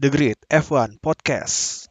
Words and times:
The 0.00 0.10
Great 0.10 0.38
F1 0.50 0.98
Podcast. 1.00 1.89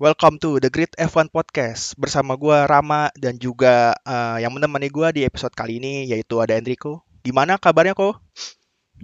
Welcome 0.00 0.40
to 0.40 0.56
The 0.64 0.72
Great 0.72 0.96
F1 0.96 1.28
Podcast 1.28 1.92
bersama 2.00 2.32
gua 2.32 2.64
Rama 2.64 3.12
dan 3.20 3.36
juga 3.36 3.92
eh, 4.00 4.40
yang 4.40 4.56
menemani 4.56 4.88
gua 4.88 5.12
di 5.12 5.28
episode 5.28 5.52
kali 5.52 5.76
ini 5.76 6.08
yaitu 6.08 6.40
ada 6.40 6.56
Enrico. 6.56 7.04
Gimana 7.20 7.60
kabarnya 7.60 7.92
kok? 7.92 8.16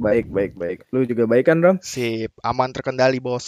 Baik, 0.01 0.33
baik, 0.33 0.57
baik. 0.57 0.89
Lu 0.97 1.05
juga 1.05 1.29
baik 1.29 1.53
kan, 1.53 1.61
Ram? 1.61 1.77
Sip, 1.85 2.33
aman 2.41 2.73
terkendali 2.73 3.21
bos. 3.21 3.45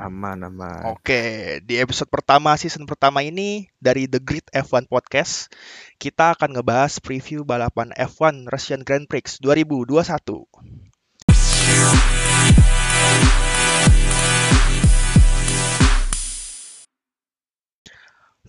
Aman, 0.00 0.40
aman. 0.40 0.96
Oke, 0.96 1.60
di 1.68 1.76
episode 1.76 2.08
pertama 2.08 2.56
season 2.56 2.88
pertama 2.88 3.20
ini 3.20 3.68
dari 3.76 4.08
The 4.08 4.16
Great 4.16 4.48
F1 4.48 4.88
Podcast 4.88 5.52
kita 6.00 6.32
akan 6.32 6.56
ngebahas 6.56 6.96
preview 7.04 7.44
balapan 7.44 7.92
F1 7.92 8.48
Russian 8.48 8.88
Grand 8.88 9.04
Prix 9.04 9.36
2021. 9.44 10.89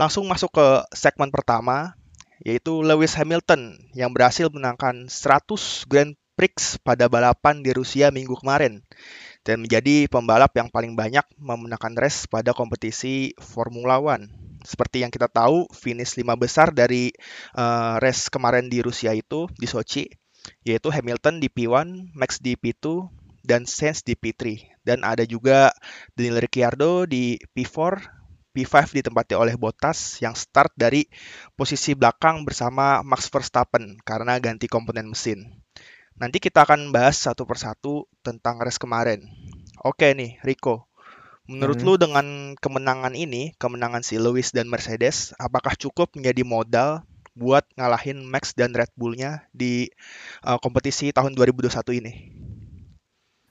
Langsung 0.02 0.26
masuk 0.26 0.50
ke 0.58 0.68
segmen 0.98 1.30
pertama, 1.30 1.94
yaitu 2.41 2.82
Lewis 2.82 3.13
Hamilton 3.13 3.77
yang 3.94 4.10
berhasil 4.10 4.49
menangkan 4.49 5.05
100 5.05 5.85
Grand 5.85 6.18
Prix 6.34 6.82
pada 6.82 7.05
balapan 7.05 7.62
di 7.62 7.70
Rusia 7.70 8.10
minggu 8.10 8.34
kemarin 8.41 8.82
dan 9.46 9.62
menjadi 9.62 10.10
pembalap 10.10 10.58
yang 10.58 10.74
paling 10.74 10.98
banyak 10.98 11.21
memenangkan 11.38 11.93
race 12.02 12.26
pada 12.26 12.49
kompetisi 12.49 13.38
Formula 13.38 14.02
One. 14.02 14.26
Seperti 14.66 15.05
yang 15.05 15.13
kita 15.13 15.30
tahu, 15.30 15.70
finish 15.70 16.18
lima 16.18 16.34
besar 16.34 16.74
dari 16.74 17.13
eh, 17.54 17.93
race 18.02 18.34
kemarin 18.34 18.74
di 18.74 18.82
Rusia 18.82 19.13
itu 19.13 19.54
di 19.54 19.70
Sochi, 19.70 20.10
yaitu 20.65 20.90
Hamilton 20.90 21.38
di 21.38 21.46
P1, 21.46 22.18
Max 22.18 22.41
di 22.41 22.58
P2, 22.58 23.05
dan 23.46 23.70
Sainz 23.70 24.02
di 24.02 24.18
P3. 24.18 24.65
Dan 24.82 25.05
ada 25.05 25.21
juga 25.30 25.70
Daniel 26.18 26.41
Ricciardo 26.41 27.05
di 27.05 27.38
P4, 27.54 28.21
P5 28.52 28.91
ditempati 28.99 29.34
oleh 29.34 29.55
Bottas 29.55 30.20
yang 30.20 30.35
start 30.35 30.76
dari 30.76 31.07
posisi 31.55 31.96
belakang 31.96 32.44
bersama 32.44 32.99
Max 33.02 33.32
Verstappen 33.32 33.96
karena 34.04 34.35
ganti 34.43 34.68
komponen 34.68 35.08
mesin. 35.12 35.48
Nanti 36.20 36.38
kita 36.43 36.68
akan 36.68 36.91
bahas 36.91 37.16
satu 37.16 37.48
persatu 37.48 38.05
tentang 38.21 38.60
race 38.60 38.77
kemarin. 38.77 39.24
Oke 39.82 40.12
nih, 40.13 40.38
Rico. 40.43 40.91
Menurut 41.49 41.80
Hmm. 41.82 41.85
lu 41.88 41.93
dengan 41.98 42.27
kemenangan 42.60 43.18
ini, 43.18 43.55
kemenangan 43.58 44.05
si 44.05 44.21
Lewis 44.21 44.54
dan 44.54 44.70
Mercedes, 44.70 45.34
apakah 45.41 45.74
cukup 45.80 46.13
menjadi 46.13 46.46
modal 46.46 47.02
buat 47.34 47.63
ngalahin 47.80 48.21
Max 48.27 48.54
dan 48.54 48.76
Red 48.76 48.91
Bull-nya 48.99 49.48
di 49.55 49.90
uh, 50.46 50.60
kompetisi 50.62 51.10
tahun 51.15 51.34
2021 51.34 51.98
ini? 52.04 52.13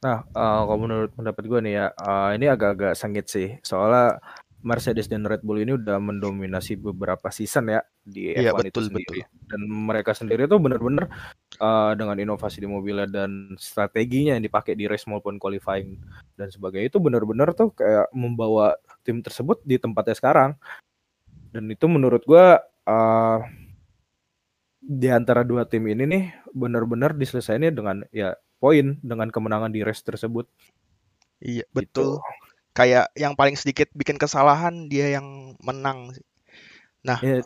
Nah, 0.00 0.24
eh, 0.24 0.60
kalau 0.64 0.80
menurut 0.80 1.12
pendapat 1.12 1.44
gue 1.44 1.60
nih 1.60 1.74
ya, 1.76 1.86
eh, 1.92 2.28
ini 2.40 2.46
agak-agak 2.48 2.92
sengit 2.96 3.26
sih. 3.28 3.60
Soalnya 3.60 4.16
Mercedes 4.60 5.08
dan 5.08 5.24
Red 5.24 5.40
Bull 5.40 5.64
ini 5.64 5.76
udah 5.76 5.96
mendominasi 5.96 6.76
beberapa 6.76 7.32
season 7.32 7.72
ya 7.72 7.80
di 8.04 8.36
Iya, 8.36 8.52
F1 8.52 8.68
itu 8.68 8.80
betul, 8.80 8.84
sendiri. 8.92 9.20
Dan 9.48 9.60
mereka 9.66 10.12
sendiri 10.12 10.44
tuh 10.44 10.60
bener-bener 10.60 11.08
eh, 11.56 11.92
dengan 11.96 12.16
inovasi 12.20 12.60
di 12.60 12.68
mobilnya 12.68 13.08
dan 13.08 13.56
strateginya 13.56 14.36
yang 14.36 14.44
dipakai 14.44 14.76
di 14.76 14.84
race 14.84 15.08
maupun 15.08 15.40
qualifying 15.40 15.96
dan 16.36 16.52
sebagainya 16.52 16.92
itu 16.92 17.00
bener-bener 17.00 17.52
tuh 17.56 17.72
kayak 17.72 18.12
membawa 18.12 18.76
tim 19.00 19.24
tersebut 19.24 19.64
di 19.64 19.80
tempatnya 19.80 20.16
sekarang. 20.16 20.50
Dan 21.50 21.66
itu 21.72 21.88
menurut 21.88 22.20
gue 22.28 22.60
eh, 22.60 23.38
di 24.80 25.08
antara 25.08 25.44
dua 25.44 25.64
tim 25.64 25.88
ini 25.88 26.04
nih 26.04 26.24
benar-benar 26.52 27.16
diselesaikannya 27.16 27.72
dengan 27.72 27.96
ya 28.12 28.36
poin 28.60 29.00
dengan 29.00 29.32
kemenangan 29.32 29.72
di 29.72 29.80
race 29.80 30.04
tersebut 30.04 30.48
Iya, 31.40 31.64
gitu. 31.72 32.20
Kayak 32.70 33.10
yang 33.18 33.34
paling 33.34 33.58
sedikit 33.58 33.90
bikin 33.92 34.16
kesalahan 34.16 34.86
dia 34.86 35.18
yang 35.18 35.58
menang. 35.62 36.14
sih. 36.14 36.24
Nah, 37.04 37.18
Ya, 37.20 37.40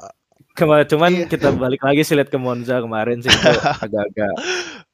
Cuma, 0.55 0.87
cuman 0.87 1.11
Iya. 1.11 1.27
kita 1.27 1.51
balik 1.51 1.83
lagi 1.83 2.07
sih 2.07 2.15
lihat 2.15 2.31
ke 2.31 2.39
Monza 2.39 2.79
kemarin 2.79 3.19
sih 3.19 3.31
agak-agak 3.87 4.35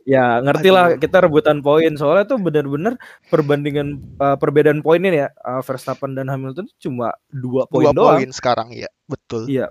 ya 0.08 0.40
ngerti 0.40 0.68
lah 0.72 0.96
kita 0.96 1.28
rebutan 1.28 1.60
poin 1.60 1.92
soalnya 2.00 2.24
tuh 2.24 2.40
benar-benar 2.40 2.96
perbandingan 3.28 4.00
uh, 4.16 4.40
perbedaan 4.40 4.80
poin 4.80 5.00
ini 5.04 5.20
ya 5.20 5.28
uh, 5.44 5.60
Verstappen 5.60 6.16
dan 6.16 6.32
Hamilton 6.32 6.64
cuma 6.80 7.12
dua 7.28 7.68
poin 7.68 7.88
dua 7.88 7.92
doang. 7.92 8.16
poin 8.16 8.30
sekarang 8.32 8.72
ya, 8.72 8.88
betul. 9.04 9.44
Iya, 9.52 9.68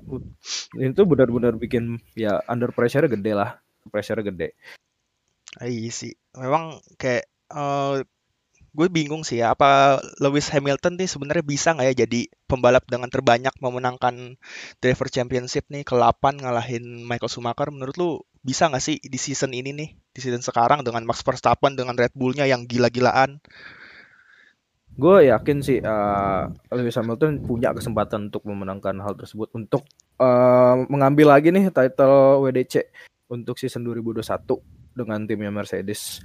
itu 0.78 1.02
benar-benar 1.09 1.58
bikin 1.58 1.98
ya 2.14 2.38
under 2.46 2.69
pressure 2.69 3.09
gede 3.09 3.34
lah, 3.34 3.58
pressure 3.90 4.22
gede. 4.22 4.53
Iya 5.58 5.90
sih, 5.90 6.14
memang 6.38 6.78
kayak 7.02 7.25
eh, 7.50 7.96
gue 8.69 8.88
bingung 8.88 9.25
sih 9.25 9.41
ya, 9.41 9.57
apa 9.57 9.97
Lewis 10.22 10.50
Hamilton 10.53 10.97
nih 11.00 11.09
sebenarnya 11.09 11.46
bisa 11.46 11.74
nggak 11.74 11.88
ya 11.94 11.96
jadi 12.06 12.22
pembalap 12.46 12.85
dengan 12.85 13.09
terbanyak 13.09 13.53
memenangkan 13.57 14.38
Driver 14.78 15.07
Championship 15.09 15.66
nih 15.74 15.81
ke-8 15.85 16.46
ngalahin 16.46 17.06
Michael 17.06 17.31
Schumacher. 17.31 17.74
Menurut 17.74 17.96
lu 17.97 18.09
bisa 18.46 18.69
nggak 18.69 18.84
sih 18.84 19.02
di 19.02 19.18
season 19.18 19.52
ini 19.57 19.74
nih, 19.74 19.90
di 20.13 20.19
season 20.22 20.46
sekarang 20.46 20.85
dengan 20.85 21.03
Max 21.03 21.25
Verstappen 21.25 21.74
dengan 21.74 21.97
Red 21.97 22.13
Bull-nya 22.13 22.46
yang 22.46 22.69
gila-gilaan? 22.69 23.41
Gue 25.00 25.31
yakin 25.31 25.63
sih 25.63 25.80
uh, 25.80 26.51
Lewis 26.75 27.00
Hamilton 27.00 27.40
punya 27.47 27.72
kesempatan 27.72 28.28
untuk 28.28 28.44
memenangkan 28.44 29.00
hal 29.00 29.16
tersebut 29.16 29.47
untuk 29.56 29.88
uh, 30.19 30.75
mengambil 30.91 31.31
lagi 31.31 31.56
nih 31.56 31.72
title 31.72 32.44
WDC 32.44 32.91
untuk 33.31 33.56
season 33.56 33.88
2021 33.88 34.25
dengan 34.97 35.24
timnya 35.24 35.53
Mercedes. 35.56 36.19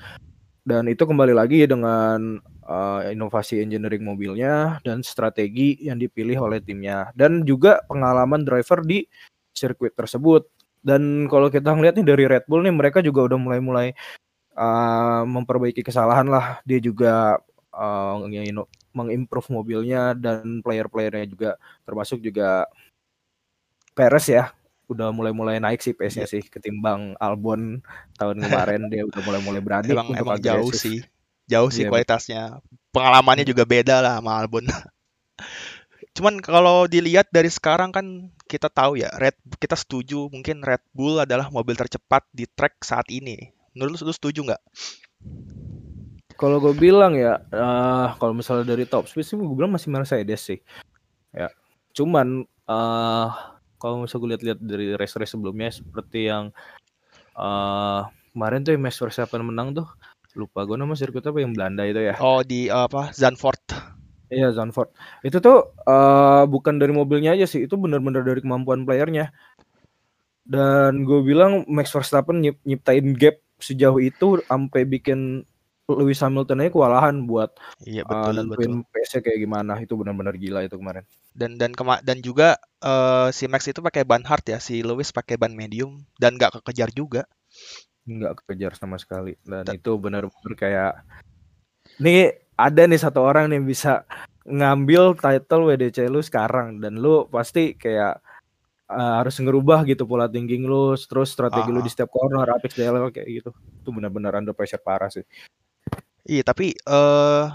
Dan 0.64 0.88
itu 0.88 1.04
kembali 1.04 1.36
lagi 1.36 1.68
dengan 1.68 2.40
uh, 2.64 3.00
inovasi 3.12 3.60
engineering 3.60 4.00
mobilnya 4.00 4.80
dan 4.80 5.04
strategi 5.04 5.76
yang 5.84 6.00
dipilih 6.00 6.48
oleh 6.48 6.64
timnya 6.64 7.12
dan 7.12 7.44
juga 7.44 7.84
pengalaman 7.84 8.48
driver 8.48 8.80
di 8.80 9.04
sirkuit 9.52 9.92
tersebut. 9.92 10.48
Dan 10.80 11.28
kalau 11.28 11.52
kita 11.52 11.68
ngeliat 11.68 12.00
nih 12.00 12.08
dari 12.08 12.24
Red 12.24 12.48
Bull 12.48 12.64
nih 12.64 12.72
mereka 12.72 13.04
juga 13.04 13.28
udah 13.28 13.36
mulai-mulai 13.36 13.92
uh, 14.56 15.28
memperbaiki 15.28 15.84
kesalahan 15.84 16.32
lah. 16.32 16.64
Dia 16.64 16.80
juga 16.80 17.36
uh, 17.76 18.24
mengimprove 18.96 19.52
mobilnya 19.52 20.16
dan 20.16 20.64
player-playernya 20.64 21.28
juga 21.28 21.50
termasuk 21.84 22.24
juga 22.24 22.64
Perez 23.92 24.26
ya 24.32 24.48
udah 24.84 25.08
mulai-mulai 25.10 25.56
naik 25.58 25.80
sih 25.80 25.96
pace-nya 25.96 26.28
sih 26.28 26.44
ketimbang 26.44 27.16
Albon 27.16 27.80
tahun 28.20 28.36
kemarin 28.44 28.92
dia 28.92 29.08
udah 29.08 29.20
mulai-mulai 29.24 29.60
berani 29.64 29.88
Emang 29.92 30.12
emang 30.12 30.36
jauh 30.40 30.70
sih, 30.70 31.00
jauh 31.48 31.72
sih 31.72 31.88
Iya, 31.88 31.90
kualitasnya. 31.90 32.42
Pengalamannya 32.92 33.48
Iya. 33.48 33.50
juga 33.56 33.64
beda 33.64 34.04
lah 34.04 34.20
sama 34.20 34.36
Albon. 34.36 34.64
Cuman 36.14 36.38
kalau 36.38 36.86
dilihat 36.86 37.26
dari 37.34 37.50
sekarang 37.50 37.90
kan 37.90 38.30
kita 38.46 38.70
tahu 38.70 39.00
ya, 39.00 39.10
Red 39.18 39.34
kita 39.58 39.74
setuju 39.74 40.30
mungkin 40.30 40.62
Red 40.62 40.84
Bull 40.94 41.18
adalah 41.18 41.50
mobil 41.50 41.74
tercepat 41.74 42.22
di 42.30 42.46
track 42.46 42.86
saat 42.86 43.10
ini. 43.10 43.50
Menurut 43.74 43.98
lu, 43.98 44.06
lu 44.06 44.14
setuju 44.14 44.46
nggak? 44.46 44.62
Kalau 46.34 46.58
gue 46.62 46.74
bilang 46.74 47.18
ya, 47.18 47.42
eh 47.50 48.08
kalau 48.18 48.34
misalnya 48.34 48.66
dari 48.66 48.86
top 48.86 49.06
speed 49.10 49.26
sih 49.26 49.34
gue 49.34 49.56
bilang 49.58 49.74
masih 49.74 49.90
Mercedes 49.90 50.42
sih. 50.42 50.58
Ya, 51.34 51.50
cuman 51.94 52.46
eh 52.46 53.28
kalau 53.80 54.02
misalnya 54.02 54.20
gue 54.20 54.30
lihat-lihat 54.34 54.58
dari 54.62 54.86
race-race 54.96 55.34
sebelumnya 55.34 55.70
seperti 55.70 56.30
yang 56.30 56.54
eh 57.34 58.02
kemarin 58.34 58.66
tuh 58.66 58.74
yang 58.74 58.82
Max 58.82 58.98
Verstappen 58.98 59.46
menang 59.46 59.74
tuh, 59.78 59.86
lupa 60.34 60.66
gue 60.66 60.74
nama 60.74 60.98
sirkuit 60.98 61.22
apa 61.22 61.38
yang 61.38 61.54
Belanda 61.54 61.86
itu 61.86 62.02
ya. 62.02 62.14
Oh 62.18 62.42
di 62.42 62.66
apa 62.66 63.14
Zandvoort. 63.14 63.94
Iya 64.30 64.50
Zandvoort. 64.50 64.90
Itu 65.22 65.38
tuh 65.38 65.74
eh 65.86 66.44
bukan 66.50 66.82
dari 66.82 66.90
mobilnya 66.90 67.38
aja 67.38 67.46
sih, 67.46 67.66
itu 67.66 67.78
benar-benar 67.78 68.26
dari 68.26 68.42
kemampuan 68.42 68.82
playernya. 68.82 69.30
Dan 70.44 71.08
gue 71.08 71.24
bilang 71.24 71.64
Max 71.70 71.94
Verstappen 71.94 72.42
nyip 72.42 72.60
nyiptain 72.68 73.16
gap 73.16 73.40
sejauh 73.62 73.96
itu 74.02 74.42
sampai 74.44 74.84
bikin 74.84 75.46
Lewis 75.84 76.24
Hamilton 76.24 76.64
aja 76.64 76.70
kewalahan 76.72 77.28
buat 77.28 77.52
Iya 77.84 78.08
uh, 78.08 78.08
betul 78.08 78.20
betul. 78.24 78.34
nentuin 78.40 78.74
pace-nya 78.88 79.20
kayak 79.20 79.38
gimana. 79.44 79.72
Itu 79.84 80.00
benar-benar 80.00 80.34
gila 80.40 80.64
itu 80.64 80.80
kemarin. 80.80 81.04
Dan 81.36 81.60
dan 81.60 81.76
kema 81.76 82.00
dan 82.00 82.24
juga 82.24 82.56
eh, 82.80 83.28
si 83.34 83.44
Max 83.50 83.68
itu 83.68 83.84
pakai 83.84 84.06
ban 84.06 84.24
hard 84.24 84.44
ya, 84.48 84.58
si 84.62 84.80
Lewis 84.80 85.12
pakai 85.12 85.36
ban 85.36 85.52
medium 85.52 86.00
dan 86.16 86.40
nggak 86.40 86.60
kekejar 86.60 86.88
juga. 86.96 87.28
Nggak 88.08 88.40
kekejar 88.40 88.72
sama 88.80 88.96
sekali. 88.96 89.36
Dan 89.44 89.68
Ta- 89.68 89.76
itu 89.76 89.92
benar-benar 90.00 90.52
kayak 90.56 90.92
nih 92.00 92.32
ada 92.56 92.82
nih 92.88 93.00
satu 93.02 93.20
orang 93.20 93.52
nih 93.52 93.60
bisa 93.60 94.08
ngambil 94.48 95.18
title 95.20 95.68
WDC 95.68 96.08
lu 96.08 96.20
sekarang 96.24 96.80
dan 96.80 96.96
lu 97.00 97.28
pasti 97.28 97.76
kayak 97.76 98.24
uh, 98.88 99.14
harus 99.20 99.36
ngerubah 99.40 99.84
gitu 99.88 100.04
pola 100.04 100.28
thinking 100.28 100.64
lu, 100.64 100.94
terus 100.96 101.32
strategi 101.32 101.68
uh 101.68 101.72
-huh. 101.72 101.80
lu 101.80 101.86
di 101.86 101.90
setiap 101.92 102.12
corner, 102.12 102.46
apex 102.52 102.72
DL 102.76 103.10
kayak 103.10 103.28
gitu. 103.28 103.50
Itu 103.82 103.90
benar-benar 103.92 104.36
under 104.38 104.52
pressure 104.52 104.80
parah 104.80 105.08
sih. 105.08 105.24
Iya, 106.24 106.42
tapi 106.44 106.72
uh, 106.88 107.52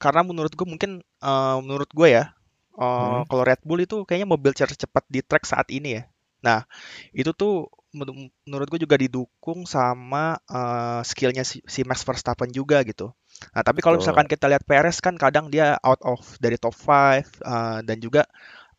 karena 0.00 0.22
menurut 0.24 0.52
gue 0.52 0.66
mungkin 0.68 1.04
uh, 1.20 1.56
menurut 1.60 1.88
gue 1.92 2.08
ya, 2.16 2.32
uh, 2.76 3.22
hmm. 3.22 3.22
kalau 3.28 3.42
Red 3.44 3.62
Bull 3.64 3.84
itu 3.84 4.04
kayaknya 4.08 4.28
mobil 4.28 4.56
tercepat 4.56 5.04
di 5.08 5.20
track 5.20 5.44
saat 5.44 5.68
ini 5.68 6.00
ya. 6.00 6.02
Nah, 6.44 6.64
itu 7.12 7.32
tuh 7.36 7.68
menurut 7.96 8.68
gue 8.68 8.80
juga 8.84 9.00
didukung 9.00 9.64
sama 9.64 10.36
uh, 10.52 11.00
skillnya 11.00 11.48
si, 11.48 11.64
si 11.64 11.80
Max 11.84 12.04
Verstappen 12.04 12.52
juga 12.52 12.84
gitu. 12.84 13.16
Nah, 13.56 13.64
tapi 13.64 13.80
kalau 13.80 13.96
misalkan 13.96 14.28
kita 14.28 14.48
lihat 14.52 14.64
Perez 14.68 15.00
kan 15.00 15.16
kadang 15.16 15.48
dia 15.48 15.80
out 15.80 16.00
of 16.04 16.20
dari 16.40 16.60
top 16.60 16.76
5 16.76 17.40
uh, 17.40 17.80
dan 17.84 17.96
juga 18.00 18.28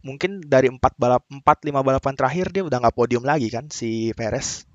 mungkin 0.06 0.40
dari 0.46 0.70
empat 0.70 0.94
balap 0.96 1.26
empat 1.28 1.66
lima 1.66 1.82
balapan 1.82 2.14
terakhir 2.14 2.54
dia 2.54 2.64
udah 2.64 2.78
nggak 2.80 2.96
podium 2.96 3.26
lagi 3.26 3.50
kan 3.50 3.70
si 3.74 4.14
Perez. 4.14 4.70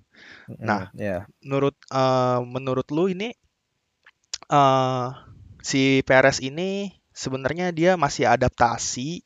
Nah, 0.58 0.90
mm, 0.90 0.98
yeah. 0.98 1.22
menurut 1.42 1.78
uh, 1.94 2.42
menurut 2.42 2.86
lu 2.90 3.10
ini 3.10 3.34
uh, 4.48 5.14
si 5.62 6.02
Perez 6.02 6.42
ini 6.42 7.02
sebenarnya 7.12 7.70
dia 7.70 7.94
masih 7.94 8.26
adaptasi 8.26 9.22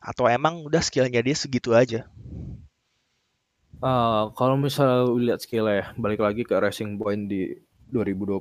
atau 0.00 0.26
emang 0.26 0.64
udah 0.64 0.80
skillnya 0.80 1.20
dia 1.20 1.36
segitu 1.36 1.76
aja? 1.76 2.08
Uh, 3.76 4.32
kalau 4.32 4.56
misalnya 4.56 5.04
lihat 5.20 5.44
skill 5.44 5.68
ya, 5.68 5.92
balik 6.00 6.24
lagi 6.24 6.42
ke 6.48 6.56
Racing 6.56 6.96
Point 6.96 7.28
di 7.28 7.52
2020. 7.92 8.40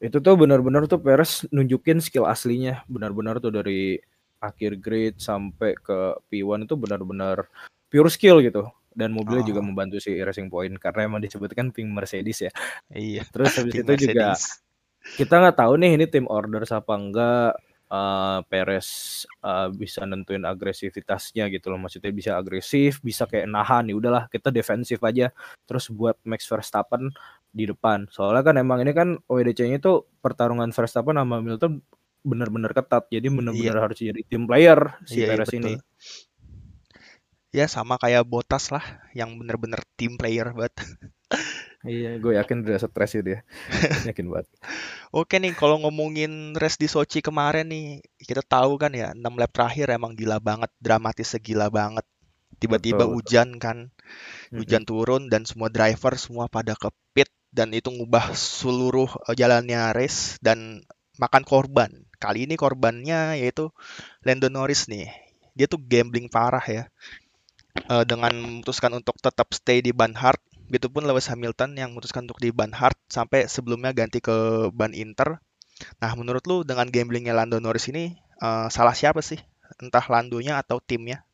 Itu 0.00 0.16
tuh 0.22 0.34
benar-benar 0.38 0.86
tuh 0.86 1.02
Perez 1.02 1.44
nunjukin 1.50 1.98
skill 1.98 2.24
aslinya, 2.24 2.86
benar-benar 2.86 3.42
tuh 3.42 3.52
dari 3.52 3.98
akhir 4.40 4.80
grid 4.80 5.14
sampai 5.20 5.76
ke 5.76 6.16
P1 6.32 6.64
itu 6.64 6.74
benar-benar 6.78 7.50
pure 7.90 8.08
skill 8.08 8.40
gitu. 8.40 8.70
Dan 8.90 9.14
mobilnya 9.14 9.44
oh. 9.44 9.48
juga 9.50 9.60
membantu 9.62 9.98
si 9.98 10.14
Racing 10.14 10.48
Point 10.48 10.78
karena 10.78 11.10
emang 11.10 11.20
disebutkan 11.22 11.74
pink 11.74 11.90
Mercedes 11.90 12.46
ya. 12.46 12.52
Iya. 12.90 13.26
Terus 13.28 13.52
habis 13.58 13.74
itu 13.76 13.86
Mercedes. 13.86 14.02
juga 14.08 14.26
kita 15.18 15.40
nggak 15.40 15.56
tahu 15.58 15.72
nih 15.80 15.90
ini 15.96 16.06
tim 16.06 16.26
order 16.28 16.62
apa 16.64 16.94
enggak. 16.94 17.52
Uh, 17.90 18.38
Perez 18.46 18.86
uh, 19.42 19.66
bisa 19.74 20.06
nentuin 20.06 20.46
agresivitasnya 20.46 21.50
gitu 21.50 21.74
loh. 21.74 21.78
Maksudnya 21.82 22.14
bisa 22.14 22.38
agresif 22.38 23.02
bisa 23.02 23.26
kayak 23.26 23.50
nahan. 23.50 23.90
Nih 23.90 23.98
udahlah 23.98 24.30
kita 24.30 24.54
defensif 24.54 25.02
aja. 25.02 25.34
Terus 25.66 25.90
buat 25.90 26.14
Max 26.22 26.46
Verstappen 26.46 27.10
di 27.50 27.66
depan. 27.66 28.06
Soalnya 28.06 28.46
kan 28.46 28.54
emang 28.62 28.86
ini 28.86 28.94
kan 28.94 29.18
WDC-nya 29.26 29.82
itu 29.82 30.06
pertarungan 30.22 30.70
Verstappen 30.70 31.18
sama 31.18 31.42
Hamilton 31.42 31.82
benar-benar 32.22 32.70
ketat. 32.78 33.10
Jadi 33.10 33.26
benar-benar 33.26 33.74
iya. 33.74 33.82
harus 33.82 33.98
jadi 33.98 34.22
tim 34.22 34.46
player 34.46 34.94
si 35.02 35.18
iya, 35.18 35.26
iya 35.26 35.30
Perez 35.34 35.50
iya, 35.50 35.58
ini 35.58 35.72
ya 37.50 37.66
sama 37.66 37.98
kayak 37.98 38.26
Botas 38.26 38.70
lah 38.70 38.82
yang 39.10 39.34
benar-benar 39.38 39.82
tim 39.98 40.14
player 40.14 40.54
buat 40.54 40.70
Iya, 41.80 42.20
gue 42.20 42.36
yakin 42.36 42.60
udah 42.60 42.76
stres 42.76 43.16
itu 43.16 43.40
ya. 43.40 43.40
yakin 44.12 44.28
banget. 44.28 44.46
Oke 45.16 45.40
nih, 45.40 45.56
kalau 45.56 45.80
ngomongin 45.80 46.52
race 46.52 46.76
di 46.76 46.84
Sochi 46.84 47.24
kemarin 47.24 47.72
nih, 47.72 48.04
kita 48.20 48.44
tahu 48.44 48.76
kan 48.76 48.92
ya, 48.92 49.16
6 49.16 49.24
lap 49.24 49.48
terakhir 49.48 49.88
emang 49.88 50.12
gila 50.12 50.36
banget, 50.44 50.68
dramatis 50.76 51.32
segila 51.32 51.72
banget. 51.72 52.04
Tiba-tiba 52.60 53.08
hujan 53.08 53.56
kan, 53.56 53.88
hujan 54.52 54.84
turun 54.84 55.32
dan 55.32 55.48
semua 55.48 55.72
driver 55.72 56.12
semua 56.20 56.52
pada 56.52 56.76
ke 56.76 56.92
pit 57.16 57.32
dan 57.48 57.72
itu 57.72 57.88
ngubah 57.88 58.36
seluruh 58.36 59.08
eh, 59.32 59.32
jalannya 59.32 59.96
race 59.96 60.36
dan 60.44 60.84
makan 61.16 61.48
korban. 61.48 61.88
Kali 62.20 62.44
ini 62.44 62.60
korbannya 62.60 63.40
yaitu 63.40 63.72
Lando 64.20 64.52
Norris 64.52 64.84
nih. 64.92 65.08
Dia 65.56 65.64
tuh 65.64 65.80
gambling 65.80 66.28
parah 66.28 66.64
ya. 66.68 66.84
Uh, 67.86 68.02
dengan 68.02 68.34
memutuskan 68.34 68.90
untuk 68.92 69.14
tetap 69.22 69.46
stay 69.54 69.78
di 69.78 69.94
Ban 69.94 70.12
Hart 70.12 70.42
Begitupun 70.70 71.02
Lewis 71.02 71.26
Hamilton 71.26 71.74
yang 71.74 71.90
memutuskan 71.90 72.30
untuk 72.30 72.38
di 72.38 72.54
ban 72.54 72.70
hard 72.70 72.94
sampai 73.10 73.50
sebelumnya 73.50 73.90
ganti 73.90 74.22
ke 74.22 74.70
ban 74.70 74.94
Inter. 74.94 75.42
Nah, 75.98 76.14
menurut 76.14 76.46
lu 76.46 76.62
dengan 76.62 76.86
gamblingnya 76.86 77.34
Lando 77.34 77.58
Norris 77.58 77.90
ini 77.90 78.14
uh, 78.38 78.70
salah 78.70 78.94
siapa 78.94 79.18
sih? 79.18 79.42
Entah 79.82 80.06
Landonya 80.06 80.62
atau 80.62 80.78
timnya? 80.78 81.26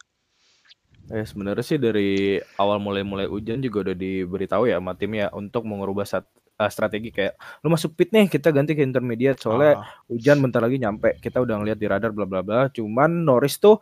Eh 1.12 1.22
sebenarnya 1.22 1.62
sih 1.62 1.78
dari 1.78 2.40
awal 2.58 2.80
mulai-mulai 2.80 3.28
hujan 3.28 3.62
juga 3.62 3.92
udah 3.92 3.96
diberitahu 3.96 4.72
ya 4.72 4.80
sama 4.80 4.96
tim 4.98 5.14
ya 5.14 5.30
untuk 5.30 5.62
mengubah 5.62 6.02
sat, 6.02 6.26
uh, 6.58 6.70
strategi 6.72 7.12
kayak 7.12 7.36
lu 7.62 7.70
masuk 7.70 7.94
pit 7.94 8.10
nih 8.10 8.26
kita 8.26 8.50
ganti 8.50 8.74
ke 8.74 8.82
intermediate 8.82 9.38
soalnya 9.38 9.78
uh. 9.78 9.86
hujan 10.10 10.40
bentar 10.40 10.58
lagi 10.64 10.80
nyampe 10.80 11.20
kita 11.20 11.38
udah 11.44 11.62
ngeliat 11.62 11.78
di 11.78 11.86
radar 11.86 12.10
bla 12.10 12.26
bla 12.26 12.42
bla 12.42 12.66
cuman 12.72 13.22
Norris 13.22 13.60
tuh 13.60 13.78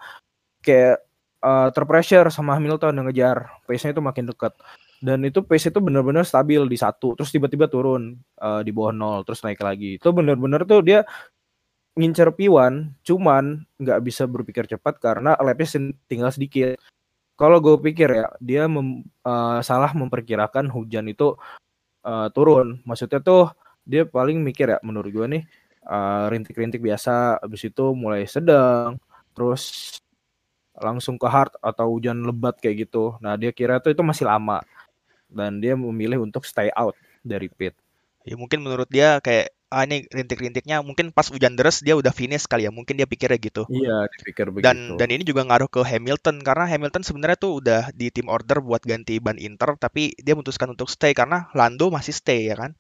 kayak 0.61 1.01
uh, 1.41 1.69
terpressure 1.73 2.29
sama 2.29 2.57
Hamilton 2.59 3.01
yang 3.01 3.07
ngejar 3.09 3.63
pace-nya 3.65 3.97
itu 3.97 4.03
makin 4.03 4.29
dekat 4.29 4.53
dan 5.05 5.21
itu 5.29 5.45
pace 5.45 5.69
itu 5.69 5.81
benar-benar 5.85 6.25
stabil 6.25 6.65
di 6.65 6.81
satu 6.81 7.13
terus 7.13 7.29
tiba-tiba 7.29 7.69
turun 7.69 8.17
uh, 8.41 8.65
di 8.65 8.73
bawah 8.73 8.97
nol 8.97 9.21
terus 9.29 9.45
naik 9.45 9.61
lagi. 9.61 10.01
Itu 10.01 10.17
benar-benar 10.17 10.65
tuh 10.65 10.81
dia 10.81 11.05
ngincer 11.93 12.33
P1 12.33 13.05
cuman 13.05 13.69
nggak 13.77 14.01
bisa 14.01 14.25
berpikir 14.25 14.65
cepat 14.65 14.97
karena 14.97 15.37
lapnya 15.45 15.93
tinggal 16.09 16.33
sedikit. 16.33 16.81
Kalau 17.37 17.61
gue 17.61 17.77
pikir 17.85 18.09
ya 18.17 18.27
dia 18.41 18.65
mem, 18.65 19.05
uh, 19.29 19.61
salah 19.61 19.93
memperkirakan 19.93 20.73
hujan 20.73 21.05
itu 21.13 21.37
uh, 22.09 22.33
turun. 22.33 22.81
Maksudnya 22.89 23.21
tuh 23.21 23.53
dia 23.85 24.09
paling 24.09 24.41
mikir 24.41 24.73
ya 24.73 24.79
menurut 24.81 25.13
gue 25.13 25.27
nih 25.29 25.45
rintik-rintik 26.33 26.81
uh, 26.81 26.87
biasa 26.89 27.45
abis 27.45 27.69
itu 27.69 27.93
mulai 27.93 28.25
sedang 28.25 28.97
terus 29.37 30.01
langsung 30.81 31.21
ke 31.21 31.29
hard 31.29 31.53
atau 31.61 31.93
hujan 31.93 32.25
lebat 32.25 32.57
kayak 32.57 32.89
gitu. 32.89 33.21
Nah 33.21 33.37
dia 33.37 33.53
kira 33.53 33.85
tuh 33.85 33.93
itu 33.93 34.01
masih 34.01 34.25
lama 34.25 34.65
dan 35.35 35.59
dia 35.59 35.75
memilih 35.75 36.23
untuk 36.23 36.47
stay 36.47 36.71
out 36.79 36.95
dari 37.27 37.51
pit. 37.51 37.75
Ya 38.25 38.41
mungkin 38.41 38.65
menurut 38.65 38.89
dia 38.89 39.21
kayak 39.21 39.53
ah 39.75 39.83
ini 39.83 40.07
rintik-rintiknya 40.07 40.87
mungkin 40.87 41.11
pas 41.11 41.27
hujan 41.27 41.59
deras 41.59 41.83
dia 41.83 41.99
udah 41.99 42.15
finish 42.15 42.47
kali 42.47 42.63
ya 42.63 42.71
mungkin 42.71 42.95
dia 42.95 43.11
pikirnya 43.11 43.43
gitu. 43.43 43.67
Iya 43.67 44.07
dipikir 44.07 44.55
begitu. 44.55 44.71
dan 44.71 44.95
dan 44.95 45.09
ini 45.11 45.27
juga 45.27 45.43
ngaruh 45.43 45.67
ke 45.67 45.83
Hamilton 45.83 46.47
karena 46.47 46.71
Hamilton 46.71 47.03
sebenarnya 47.03 47.39
tuh 47.43 47.59
udah 47.59 47.91
di 47.91 48.15
tim 48.15 48.31
order 48.31 48.63
buat 48.63 48.87
ganti 48.87 49.19
ban 49.19 49.35
Inter 49.35 49.75
tapi 49.75 50.15
dia 50.23 50.39
memutuskan 50.39 50.71
untuk 50.71 50.87
stay 50.87 51.11
karena 51.11 51.51
Lando 51.59 51.91
masih 51.91 52.15
stay 52.15 52.47
ya 52.47 52.55
kan? 52.55 52.79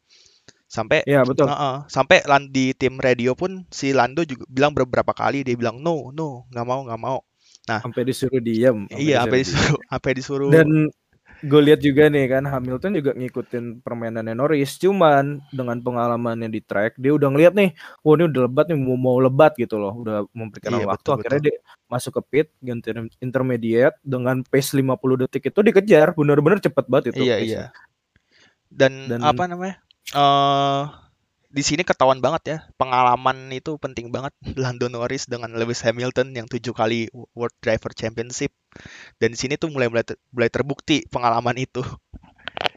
Sampai 0.70 1.02
ya 1.02 1.26
betul. 1.26 1.50
Uh 1.50 1.54
-uh, 1.54 1.76
sampai 1.90 2.22
di 2.46 2.70
tim 2.78 2.94
radio 3.02 3.34
pun 3.34 3.66
si 3.74 3.90
Lando 3.90 4.22
juga 4.22 4.46
bilang 4.46 4.70
beberapa 4.70 5.10
kali 5.10 5.42
dia 5.42 5.58
bilang 5.58 5.82
no 5.82 6.14
no 6.14 6.46
nggak 6.54 6.66
mau 6.66 6.80
nggak 6.86 7.00
mau. 7.02 7.18
Nah 7.66 7.82
sampai 7.82 8.06
disuruh 8.06 8.38
diam 8.38 8.86
iya 8.94 9.26
sampai 9.26 9.38
disuruh 9.42 9.78
sampai 9.90 10.10
disuruh 10.14 10.50
dan 10.54 10.94
gue 11.44 11.60
lihat 11.60 11.80
juga 11.84 12.08
nih 12.08 12.24
kan 12.32 12.44
Hamilton 12.48 12.96
juga 12.96 13.12
ngikutin 13.12 13.84
permainannya 13.84 14.32
Norris. 14.32 14.80
Cuman 14.80 15.44
dengan 15.52 15.76
pengalamannya 15.84 16.48
di 16.48 16.64
track 16.64 16.96
dia 16.96 17.12
udah 17.12 17.28
ngeliat 17.28 17.52
nih 17.52 17.76
wah 18.00 18.16
ini 18.16 18.24
udah 18.32 18.42
lebat 18.48 18.66
nih 18.72 18.78
mau 18.80 18.96
mau 18.96 19.16
lebat 19.20 19.52
gitu 19.60 19.76
loh. 19.76 19.92
Udah 20.00 20.24
memberikan 20.32 20.80
iya, 20.80 20.88
waktu. 20.88 21.04
betul, 21.04 21.14
akhirnya 21.20 21.40
betul. 21.44 21.48
dia 21.52 21.56
masuk 21.92 22.12
ke 22.16 22.22
pit 22.32 22.48
ganti 22.64 22.88
intermediate. 23.20 23.96
Dengan 24.00 24.40
pace 24.42 24.72
50 24.72 25.22
detik 25.28 25.44
itu 25.52 25.60
dikejar 25.60 26.16
bener-bener 26.16 26.58
cepet 26.64 26.84
banget 26.88 27.04
itu 27.12 27.28
iya 27.28 27.36
iya. 27.38 27.64
Dan, 28.74 29.06
dan 29.06 29.22
apa 29.22 29.46
namanya 29.46 29.78
uh, 30.18 30.90
di 31.54 31.62
sini 31.62 31.86
ketahuan 31.86 32.18
banget 32.18 32.42
ya 32.50 32.58
pengalaman 32.74 33.46
itu 33.54 33.78
penting 33.78 34.10
banget. 34.10 34.34
Lando 34.62 34.90
Norris 34.90 35.30
dengan 35.30 35.54
Lewis 35.54 35.86
Hamilton 35.86 36.34
yang 36.34 36.50
tujuh 36.50 36.74
kali 36.74 37.06
World 37.12 37.54
Driver 37.62 37.94
Championship 37.94 38.50
dan 39.18 39.28
di 39.34 39.38
sini 39.38 39.54
tuh 39.56 39.70
mulai 39.70 39.88
mulai, 39.90 40.04
ter, 40.06 40.16
mulai 40.34 40.50
terbukti 40.50 41.06
pengalaman 41.08 41.56
itu. 41.58 41.82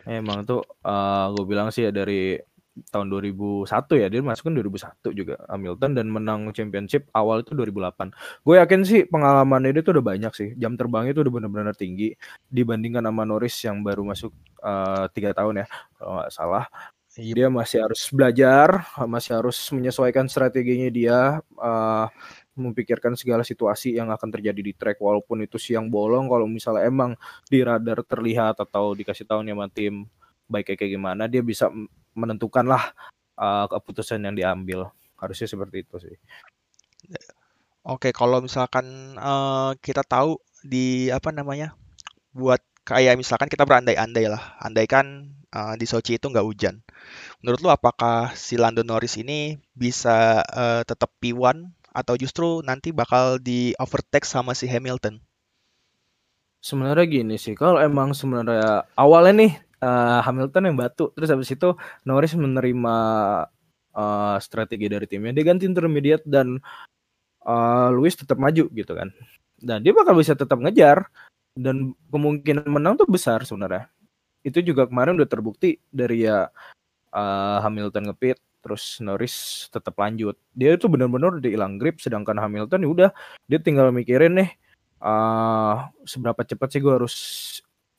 Emang 0.07 0.47
tuh 0.47 0.63
uh, 0.87 0.91
eh, 0.91 1.25
gue 1.35 1.45
bilang 1.45 1.67
sih 1.69 1.83
ya 1.87 1.91
dari 1.91 2.39
tahun 2.93 3.09
2001 3.09 3.65
ya 3.97 4.07
dia 4.07 4.21
masuk 4.21 4.49
kan 4.49 4.53
2001 4.53 5.17
juga 5.17 5.35
Hamilton 5.49 5.91
dan 5.97 6.05
menang 6.13 6.41
championship 6.53 7.09
awal 7.11 7.41
itu 7.41 7.57
2008. 7.57 8.13
Gue 8.45 8.55
yakin 8.61 8.81
sih 8.85 9.01
pengalaman 9.09 9.65
ini 9.65 9.81
tuh 9.81 9.97
udah 9.97 10.05
banyak 10.05 10.33
sih. 10.37 10.49
Jam 10.55 10.77
terbangnya 10.77 11.17
tuh 11.17 11.25
udah 11.25 11.33
benar-benar 11.41 11.75
tinggi 11.75 12.13
dibandingkan 12.47 13.03
sama 13.03 13.25
Norris 13.25 13.55
yang 13.65 13.81
baru 13.81 14.05
masuk 14.05 14.31
eh, 14.61 15.05
tiga 15.11 15.33
uh, 15.33 15.35
tahun 15.35 15.53
ya 15.63 15.67
kalau 15.97 16.11
nggak 16.21 16.31
salah. 16.33 16.65
Iya. 17.17 17.33
Dia 17.33 17.47
masih 17.49 17.77
harus 17.81 18.01
belajar, 18.13 18.69
masih 19.09 19.41
harus 19.41 19.57
menyesuaikan 19.73 20.29
strateginya 20.29 20.89
dia, 20.93 21.19
uh, 21.57 22.05
memikirkan 22.57 23.13
segala 23.13 23.45
situasi 23.45 23.95
yang 23.95 24.09
akan 24.09 24.33
terjadi 24.33 24.59
di 24.59 24.73
track 24.73 24.97
walaupun 24.97 25.45
itu 25.45 25.61
siang 25.61 25.87
bolong 25.93 26.25
kalau 26.25 26.49
misalnya 26.49 26.89
emang 26.89 27.13
di 27.45 27.61
radar 27.61 28.01
terlihat 28.01 28.57
atau 28.57 28.97
dikasih 28.97 29.29
tahu 29.29 29.45
sama 29.45 29.69
tim 29.69 30.09
baik 30.49 30.73
kayak 30.73 30.97
gimana 30.97 31.29
dia 31.29 31.45
bisa 31.45 31.69
menentukan 32.17 32.65
lah 32.65 32.91
uh, 33.37 33.69
keputusan 33.69 34.25
yang 34.25 34.33
diambil 34.33 34.89
harusnya 35.21 35.45
seperti 35.45 35.85
itu 35.85 35.95
sih. 36.01 36.15
Oke 37.85 38.09
kalau 38.11 38.41
misalkan 38.41 39.15
uh, 39.15 39.77
kita 39.79 40.01
tahu 40.03 40.41
di 40.65 41.13
apa 41.13 41.29
namanya 41.31 41.77
buat 42.33 42.59
kayak 42.87 43.19
misalkan 43.19 43.51
kita 43.51 43.67
berandai-andai 43.67 44.31
lah, 44.31 44.55
andaikan 44.63 45.35
uh, 45.51 45.75
di 45.75 45.83
Sochi 45.83 46.15
itu 46.15 46.31
nggak 46.31 46.47
hujan. 46.47 46.79
Menurut 47.43 47.59
lu 47.59 47.69
apakah 47.71 48.31
si 48.39 48.55
Lando 48.55 48.87
Norris 48.87 49.19
ini 49.19 49.59
bisa 49.75 50.39
uh, 50.47 50.81
tetap 50.87 51.11
P1 51.19 51.67
atau 51.97 52.13
justru 52.13 52.61
nanti 52.61 52.93
bakal 52.93 53.41
di 53.41 53.73
overtake 53.81 54.29
sama 54.29 54.53
si 54.53 54.69
Hamilton? 54.69 55.17
Sebenarnya 56.61 57.09
gini 57.09 57.41
sih, 57.41 57.57
kalau 57.57 57.81
emang 57.81 58.13
sebenarnya 58.13 58.85
awalnya 58.93 59.33
nih 59.41 59.51
uh, 59.81 60.21
Hamilton 60.21 60.69
yang 60.69 60.77
batu, 60.77 61.09
terus 61.17 61.33
habis 61.33 61.49
itu 61.49 61.73
Norris 62.05 62.37
menerima 62.37 62.95
uh, 63.97 64.37
strategi 64.37 64.85
dari 64.85 65.09
timnya, 65.09 65.33
dia 65.33 65.45
ganti 65.49 65.65
intermediate 65.65 66.21
dan 66.29 66.61
uh, 67.41 67.89
Lewis 67.89 68.13
tetap 68.13 68.37
maju 68.37 68.69
gitu 68.69 68.93
kan. 68.93 69.09
Dan 69.57 69.81
dia 69.81 69.89
bakal 69.89 70.13
bisa 70.13 70.37
tetap 70.37 70.61
ngejar 70.61 71.09
dan 71.57 71.97
kemungkinan 72.13 72.69
menang 72.69 72.93
tuh 73.01 73.09
besar 73.09 73.41
sebenarnya. 73.41 73.89
Itu 74.45 74.61
juga 74.61 74.85
kemarin 74.85 75.17
udah 75.17 75.29
terbukti 75.29 75.81
dari 75.89 76.29
ya 76.29 76.45
uh, 77.13 77.57
Hamilton 77.65 78.13
ngepit 78.13 78.37
terus 78.61 78.99
Norris 78.99 79.67
tetap 79.71 79.95
lanjut. 79.97 80.35
Dia 80.51 80.75
itu 80.75 80.89
benar-benar 80.91 81.39
udah 81.39 81.51
hilang 81.51 81.79
grip 81.79 82.01
sedangkan 82.03 82.37
Hamilton 82.37 82.83
ya 82.83 82.89
udah 82.89 83.09
dia 83.47 83.59
tinggal 83.61 83.89
mikirin 83.95 84.35
nih 84.37 84.49
uh, 85.01 85.87
seberapa 86.03 86.41
cepat 86.43 86.67
sih 86.73 86.81
gue 86.81 86.93
harus 86.93 87.15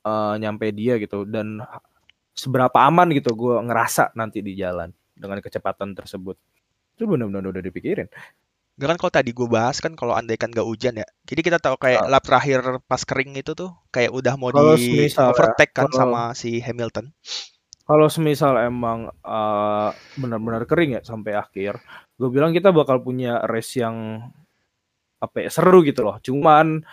uh, 0.04 0.34
nyampe 0.36 0.70
dia 0.74 0.98
gitu 0.98 1.24
dan 1.24 1.62
seberapa 2.34 2.78
aman 2.86 3.10
gitu 3.14 3.34
gue 3.34 3.56
ngerasa 3.66 4.14
nanti 4.14 4.42
di 4.44 4.54
jalan 4.54 4.90
dengan 5.18 5.42
kecepatan 5.42 5.94
tersebut. 5.94 6.38
Itu 6.94 7.10
benar-benar 7.10 7.50
udah 7.50 7.62
dipikirin. 7.62 8.06
Gak 8.78 8.94
kan 8.94 8.98
kalau 8.98 9.10
tadi 9.10 9.34
gue 9.34 9.48
bahas 9.50 9.82
kan 9.82 9.98
kalau 9.98 10.14
andai 10.14 10.38
kan 10.38 10.54
gak 10.54 10.62
hujan 10.62 11.02
ya. 11.02 11.06
Jadi 11.26 11.40
kita 11.42 11.58
tahu 11.58 11.74
kayak 11.82 12.06
uh, 12.06 12.10
lap 12.10 12.22
terakhir 12.22 12.78
pas 12.86 13.02
kering 13.02 13.34
itu 13.34 13.58
tuh 13.58 13.74
kayak 13.90 14.14
udah 14.14 14.38
mau 14.38 14.54
di 14.54 15.10
ya, 15.10 15.26
overtake 15.26 15.74
kan 15.74 15.90
sama 15.90 16.30
si 16.38 16.62
Hamilton 16.62 17.10
kalau 17.88 18.12
semisal 18.12 18.60
emang 18.60 19.08
uh, 19.24 19.90
benar-benar 20.20 20.68
kering 20.68 21.00
ya 21.00 21.02
sampai 21.02 21.32
akhir, 21.40 21.80
gue 22.20 22.28
bilang 22.28 22.52
kita 22.52 22.68
bakal 22.68 23.00
punya 23.00 23.40
race 23.48 23.80
yang 23.80 24.28
apa 25.24 25.36
ya 25.40 25.48
seru 25.48 25.80
gitu 25.80 26.04
loh. 26.04 26.20
Cuman 26.20 26.84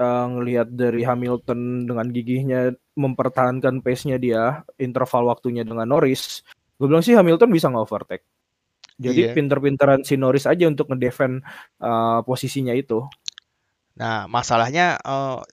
uh, 0.00 0.26
ngelihat 0.32 0.72
dari 0.72 1.04
Hamilton 1.04 1.84
dengan 1.84 2.08
gigihnya 2.08 2.72
mempertahankan 2.96 3.84
pace-nya 3.84 4.16
dia, 4.16 4.64
interval 4.80 5.28
waktunya 5.28 5.60
dengan 5.60 5.92
Norris, 5.92 6.40
gue 6.80 6.88
bilang 6.88 7.04
sih 7.04 7.12
Hamilton 7.12 7.52
bisa 7.52 7.68
nge-overtake. 7.68 8.24
Jadi 8.96 9.28
iya. 9.28 9.34
pinter-pinteran 9.36 10.08
si 10.08 10.16
Norris 10.16 10.48
aja 10.48 10.64
untuk 10.64 10.88
ngedefend 10.88 11.44
uh, 11.84 12.24
posisinya 12.24 12.72
itu. 12.72 13.04
Nah, 14.00 14.24
masalahnya 14.30 14.96
uh, 15.04 15.44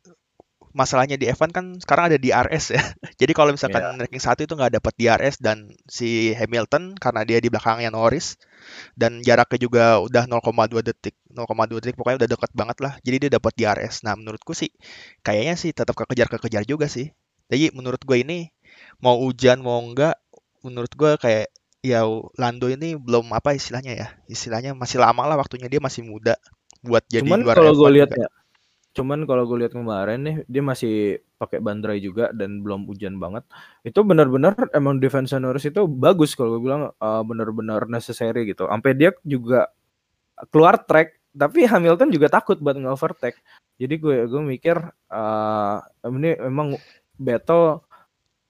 masalahnya 0.72 1.20
di 1.20 1.28
F1 1.28 1.52
kan 1.52 1.66
sekarang 1.80 2.12
ada 2.12 2.18
DRS 2.18 2.76
ya. 2.76 2.84
Jadi 3.22 3.32
kalau 3.36 3.52
misalkan 3.56 3.84
yeah. 3.84 4.00
ranking 4.00 4.24
satu 4.24 4.44
itu 4.44 4.54
nggak 4.56 4.82
dapat 4.82 4.94
DRS 4.96 5.40
dan 5.40 5.72
si 5.88 6.32
Hamilton 6.36 6.96
karena 6.96 7.22
dia 7.28 7.38
di 7.44 7.52
belakangnya 7.52 7.92
Norris 7.92 8.40
dan 8.96 9.20
jaraknya 9.26 9.60
juga 9.60 9.84
udah 10.00 10.24
0,2 10.30 10.86
detik, 10.86 11.16
0,2 11.34 11.82
detik 11.84 11.98
pokoknya 12.00 12.26
udah 12.26 12.30
dekat 12.30 12.52
banget 12.56 12.78
lah. 12.80 12.94
Jadi 13.04 13.16
dia 13.28 13.32
dapat 13.38 13.54
DRS. 13.56 14.04
Nah 14.08 14.16
menurutku 14.16 14.56
sih 14.56 14.72
kayaknya 15.24 15.56
sih 15.60 15.72
tetap 15.76 15.94
kekejar-kekejar 15.96 16.64
juga 16.64 16.88
sih. 16.88 17.12
Jadi 17.52 17.76
menurut 17.76 18.00
gue 18.04 18.18
ini 18.24 18.48
mau 19.04 19.20
hujan 19.20 19.60
mau 19.60 19.84
enggak, 19.84 20.16
menurut 20.64 20.92
gue 20.96 21.12
kayak 21.20 21.52
ya 21.82 22.06
Lando 22.38 22.70
ini 22.70 22.96
belum 22.96 23.34
apa 23.36 23.58
istilahnya 23.58 23.94
ya, 23.98 24.08
istilahnya 24.30 24.72
masih 24.78 25.02
lama 25.02 25.28
lah 25.28 25.36
waktunya 25.36 25.68
dia 25.68 25.82
masih 25.84 26.06
muda 26.08 26.38
buat 26.82 27.04
jadi 27.10 27.26
Cuman 27.26 27.46
kalau 27.46 27.74
gue 27.78 27.90
lihat 28.02 28.10
ya, 28.14 28.30
Cuman 28.92 29.24
kalau 29.24 29.48
gue 29.48 29.64
lihat 29.64 29.72
kemarin 29.72 30.20
nih, 30.24 30.36
dia 30.52 30.60
masih 30.60 31.24
pakai 31.40 31.64
bandrai 31.64 32.04
juga 32.04 32.30
dan 32.36 32.60
belum 32.60 32.84
hujan 32.92 33.16
banget. 33.18 33.48
Itu 33.88 34.04
benar-benar 34.04 34.70
emang 34.76 35.00
defense 35.00 35.32
Norris 35.40 35.64
itu 35.72 35.88
bagus 35.88 36.36
kalau 36.36 36.60
gue 36.60 36.62
bilang 36.68 36.92
uh, 37.00 37.24
benar-benar 37.24 37.88
necessary 37.88 38.44
gitu. 38.52 38.68
Sampai 38.68 38.92
dia 39.00 39.16
juga 39.24 39.72
keluar 40.52 40.84
track, 40.84 41.32
tapi 41.32 41.64
Hamilton 41.64 42.12
juga 42.12 42.28
takut 42.28 42.60
buat 42.60 42.76
nge-overtake. 42.76 43.40
Jadi 43.80 43.96
gue 43.98 44.18
gue 44.28 44.42
mikir 44.44 44.78
uh, 45.08 45.78
ini 46.12 46.36
memang 46.52 46.76
battle 47.16 47.82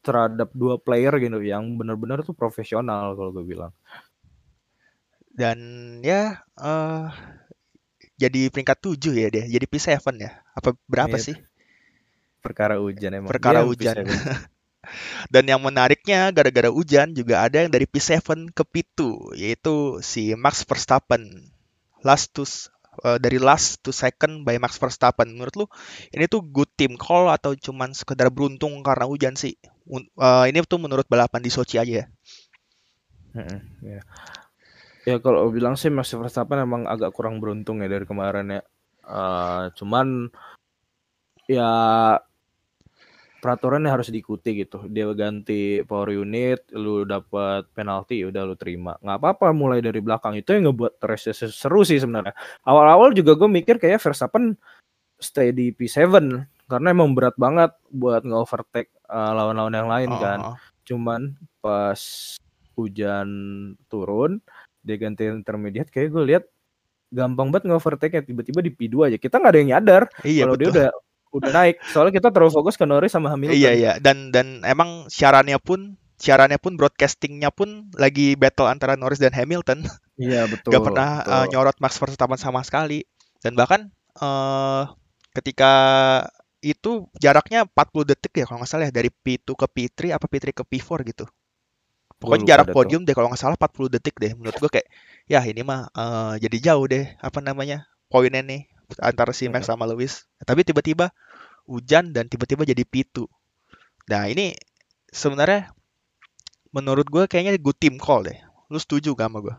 terhadap 0.01 0.49
dua 0.57 0.81
player 0.81 1.13
gitu 1.21 1.37
yang 1.45 1.77
benar-benar 1.77 2.25
tuh 2.25 2.33
profesional 2.33 3.13
kalau 3.13 3.29
gue 3.29 3.45
bilang. 3.45 3.71
Dan 5.31 5.59
ya 6.03 6.41
uh, 6.59 7.07
jadi 8.21 8.53
peringkat 8.53 8.77
tujuh 8.77 9.17
ya 9.17 9.27
dia, 9.33 9.49
jadi 9.49 9.65
P7 9.65 9.97
ya. 10.21 10.45
Apa 10.53 10.77
berapa 10.85 11.17
yeah. 11.17 11.25
sih? 11.25 11.35
Perkara 12.45 12.77
hujan 12.77 13.17
emang. 13.17 13.29
Perkara 13.33 13.65
hujan. 13.65 14.05
Dan 15.33 15.45
yang 15.45 15.61
menariknya 15.61 16.29
gara-gara 16.33 16.69
hujan 16.69 17.13
juga 17.13 17.45
ada 17.45 17.65
yang 17.65 17.69
dari 17.73 17.85
P7 17.89 18.49
ke 18.53 18.63
P2 18.65 19.33
yaitu 19.37 20.01
si 20.05 20.37
Max 20.37 20.61
Verstappen. 20.65 21.49
Last 22.01 22.33
to 22.33 22.45
uh, 23.05 23.17
dari 23.21 23.37
last 23.37 23.81
to 23.85 23.93
second 23.93 24.45
by 24.45 24.57
Max 24.57 24.77
Verstappen. 24.77 25.33
Menurut 25.33 25.53
lu 25.57 25.65
ini 26.13 26.25
tuh 26.25 26.41
good 26.45 26.69
team 26.77 26.97
call 26.97 27.29
atau 27.29 27.53
cuman 27.53 27.93
sekedar 27.93 28.29
beruntung 28.33 28.81
karena 28.81 29.05
hujan 29.05 29.33
sih? 29.37 29.57
Uh, 30.17 30.45
ini 30.49 30.61
tuh 30.65 30.81
menurut 30.81 31.05
balapan 31.05 31.41
di 31.41 31.53
Sochi 31.53 31.77
aja 31.77 32.05
ya. 32.05 32.05
yeah. 33.81 34.03
Ya 35.05 35.17
kalau 35.17 35.49
bilang 35.49 35.73
sih 35.73 35.89
Max 35.89 36.13
Verstappen 36.13 36.61
emang 36.61 36.85
agak 36.85 37.13
kurang 37.17 37.41
beruntung 37.41 37.81
ya 37.81 37.89
dari 37.89 38.05
kemarin 38.05 38.59
ya. 38.59 38.61
Uh, 39.01 39.73
cuman 39.73 40.29
ya 41.49 41.71
peraturannya 43.41 43.89
harus 43.89 44.13
diikuti 44.13 44.61
gitu. 44.61 44.85
Dia 44.85 45.09
ganti 45.17 45.81
power 45.81 46.13
unit, 46.13 46.69
lu 46.77 47.03
dapat 47.03 47.65
penalti, 47.73 48.21
ya 48.21 48.29
udah 48.29 48.43
lu 48.45 48.55
terima. 48.55 48.93
Nggak 49.01 49.17
apa-apa 49.17 49.47
mulai 49.51 49.81
dari 49.81 49.97
belakang 49.97 50.37
itu 50.37 50.53
yang 50.53 50.69
ngebuat 50.69 51.01
race 51.01 51.33
seru 51.49 51.81
sih 51.81 51.97
sebenarnya. 51.97 52.37
Awal-awal 52.63 53.17
juga 53.17 53.33
gue 53.33 53.49
mikir 53.49 53.81
kayak 53.81 53.97
Verstappen 53.97 54.53
stay 55.17 55.49
di 55.49 55.73
P7 55.73 56.13
karena 56.69 56.87
emang 56.93 57.17
berat 57.17 57.33
banget 57.35 57.73
buat 57.89 58.21
nge-overtake 58.21 58.93
uh, 59.09 59.33
lawan-lawan 59.33 59.73
yang 59.73 59.89
lain 59.89 60.09
oh. 60.13 60.19
kan. 60.21 60.39
Cuman 60.85 61.21
pas 61.59 61.99
hujan 62.77 63.29
turun, 63.89 64.39
dia 64.81 64.97
ganti 64.97 65.29
intermediate 65.29 65.89
kayak 65.93 66.09
gue 66.09 66.23
lihat 66.25 66.43
gampang 67.11 67.51
banget 67.51 67.67
nge-overtake 67.67 68.13
nya 68.15 68.23
tiba-tiba 68.23 68.59
di 68.63 68.71
P2 68.71 68.95
aja. 69.11 69.17
Kita 69.19 69.37
nggak 69.37 69.51
ada 69.51 69.59
yang 69.59 69.69
nyadar 69.77 70.03
iya, 70.23 70.47
kalau 70.47 70.55
dia 70.55 70.67
udah 70.71 70.89
udah 71.31 71.51
naik. 71.51 71.75
Soalnya 71.91 72.13
kita 72.15 72.27
terlalu 72.31 72.51
fokus 72.55 72.75
ke 72.79 72.85
Norris 72.87 73.11
sama 73.11 73.31
Hamilton. 73.31 73.55
Iya 73.55 73.71
iya 73.75 73.91
dan 73.99 74.31
dan 74.31 74.63
emang 74.63 75.07
siarannya 75.11 75.59
pun 75.59 75.99
siarannya 76.21 76.61
pun 76.61 76.77
broadcastingnya 76.77 77.49
pun 77.49 77.89
lagi 77.97 78.37
battle 78.37 78.69
antara 78.69 78.95
Norris 78.95 79.19
dan 79.19 79.35
Hamilton. 79.35 79.83
Iya 80.15 80.47
betul. 80.51 80.71
Gak 80.71 80.83
pernah 80.85 81.09
betul. 81.23 81.33
Uh, 81.35 81.45
nyorot 81.51 81.77
Max 81.83 81.99
Verstappen 81.99 82.39
sama 82.39 82.63
sekali. 82.63 83.03
Dan 83.41 83.57
bahkan 83.57 83.89
uh, 84.21 84.85
ketika 85.33 85.73
itu 86.61 87.09
jaraknya 87.17 87.65
40 87.65 88.13
detik 88.13 88.37
ya 88.37 88.45
kalau 88.45 88.61
nggak 88.61 88.69
salah 88.69 88.85
ya 88.85 88.93
dari 88.93 89.09
P2 89.09 89.49
ke 89.57 89.65
P3 89.65 90.13
apa 90.13 90.25
P3 90.29 90.53
ke 90.53 90.63
P4 90.63 90.89
gitu. 91.09 91.25
Pokoknya 92.21 92.45
jarak 92.53 92.69
podium 92.69 93.01
deh 93.01 93.17
kalau 93.17 93.33
nggak 93.33 93.41
salah 93.41 93.57
40 93.57 93.97
detik 93.97 94.21
deh. 94.21 94.37
Menurut 94.37 94.53
gue 94.61 94.69
kayak 94.69 94.87
ya 95.25 95.41
ini 95.41 95.65
mah 95.65 95.89
uh, 95.97 96.37
jadi 96.37 96.71
jauh 96.71 96.85
deh 96.85 97.09
apa 97.17 97.41
namanya 97.41 97.89
poinnya 98.13 98.45
nih 98.45 98.69
antara 99.01 99.33
si 99.33 99.49
Max 99.49 99.65
sama 99.65 99.89
Lewis. 99.89 100.29
Tapi 100.45 100.61
tiba-tiba 100.61 101.09
hujan 101.65 102.13
dan 102.13 102.29
tiba-tiba 102.29 102.61
jadi 102.61 102.85
pitu. 102.85 103.25
Nah 104.05 104.29
ini 104.29 104.53
sebenarnya 105.09 105.73
menurut 106.69 107.09
gue 107.09 107.25
kayaknya 107.25 107.57
good 107.57 107.81
team 107.81 107.97
call 107.97 108.21
deh. 108.21 108.37
Lu 108.69 108.77
setuju 108.77 109.17
gak 109.17 109.25
sama 109.25 109.41
gue? 109.41 109.55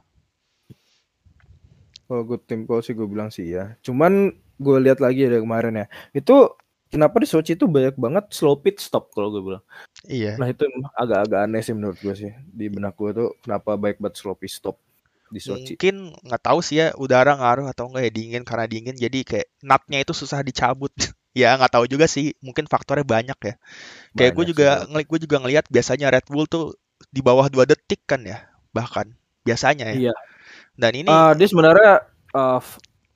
Kalau 2.07 2.23
good 2.23 2.47
team 2.47 2.62
call 2.71 2.78
sih 2.87 2.95
gue 2.95 3.11
bilang 3.11 3.35
sih 3.35 3.50
ya. 3.50 3.75
Cuman 3.83 4.38
gue 4.62 4.76
lihat 4.78 5.02
lagi 5.02 5.26
dari 5.26 5.42
kemarin 5.42 5.83
ya. 5.83 5.87
Itu 6.14 6.62
kenapa 6.92 7.16
di 7.16 7.26
Sochi 7.26 7.56
itu 7.56 7.64
banyak 7.64 7.96
banget 7.96 8.28
slow 8.28 8.61
pit 8.61 8.76
stop 8.76 9.08
kalau 9.16 9.32
gue 9.32 9.42
bilang. 9.42 9.64
Iya. 10.04 10.37
Nah 10.37 10.52
itu 10.52 10.68
agak-agak 10.92 11.40
aneh 11.49 11.64
sih 11.64 11.72
menurut 11.72 11.96
gue 11.96 12.12
sih 12.12 12.30
di 12.52 12.68
benak 12.68 12.92
gue 13.00 13.11
tuh 13.16 13.28
kenapa 13.40 13.80
baik 13.80 13.96
banget 13.96 14.20
slow 14.20 14.37
pit 14.37 14.52
stop 14.52 14.76
di 15.32 15.40
Sochi. 15.40 15.80
Mungkin 15.80 16.12
nggak 16.28 16.42
tahu 16.44 16.61
sih 16.61 16.84
ya 16.84 16.92
udara 17.00 17.32
ngaruh 17.32 17.72
atau 17.72 17.88
enggak 17.88 18.04
ya 18.04 18.12
dingin 18.12 18.42
karena 18.44 18.68
dingin 18.68 18.94
jadi 18.94 19.18
kayak 19.25 19.49
nutnya 19.64 19.99
itu 20.04 20.12
susah 20.12 20.44
dicabut. 20.44 20.92
ya 21.32 21.56
nggak 21.56 21.72
tahu 21.72 21.88
juga 21.88 22.04
sih 22.04 22.37
mungkin 22.44 22.68
faktornya 22.68 23.08
banyak 23.08 23.38
ya. 23.40 23.54
Kayak 24.12 24.32
gue 24.37 24.44
juga 24.52 24.84
ngelik 24.92 25.08
gue 25.08 25.20
juga 25.25 25.37
ngelihat 25.40 25.64
biasanya 25.72 26.12
Red 26.12 26.28
Bull 26.28 26.44
tuh 26.44 26.76
di 27.08 27.25
bawah 27.25 27.49
dua 27.49 27.64
detik 27.64 28.04
kan 28.04 28.20
ya 28.20 28.44
bahkan 28.76 29.08
biasanya 29.49 29.96
ya. 29.96 30.12
Iya. 30.12 30.14
Dan 30.76 30.92
ini 30.92 31.08
uh, 31.08 31.32
dia 31.32 31.49
sebenarnya 31.49 32.04
uh, 32.37 32.61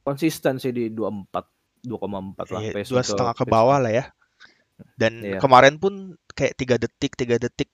konsisten 0.00 0.56
sih 0.56 0.73
di 0.73 0.88
24 0.92 1.56
2,4 1.87 2.52
lah. 2.52 2.61
Iya, 2.61 2.73
dua 2.83 3.02
setengah 3.07 3.35
ke 3.38 3.45
bawah 3.47 3.78
lah 3.78 3.93
ya. 3.95 4.05
Dan 4.99 5.25
iya. 5.25 5.38
kemarin 5.40 5.78
pun 5.81 6.19
kayak 6.35 6.59
tiga 6.59 6.76
detik, 6.76 7.14
tiga 7.14 7.38
detik. 7.38 7.71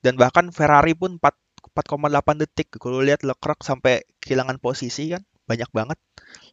Dan 0.00 0.16
bahkan 0.16 0.48
Ferrari 0.54 0.94
pun 0.94 1.18
4 1.18 1.44
4,8 1.74 2.44
detik. 2.46 2.68
Kalau 2.78 3.02
lihat 3.02 3.26
Leclerc 3.26 3.64
sampai 3.66 4.06
kehilangan 4.22 4.62
posisi 4.62 5.10
kan 5.10 5.24
banyak 5.44 5.68
banget. 5.74 5.98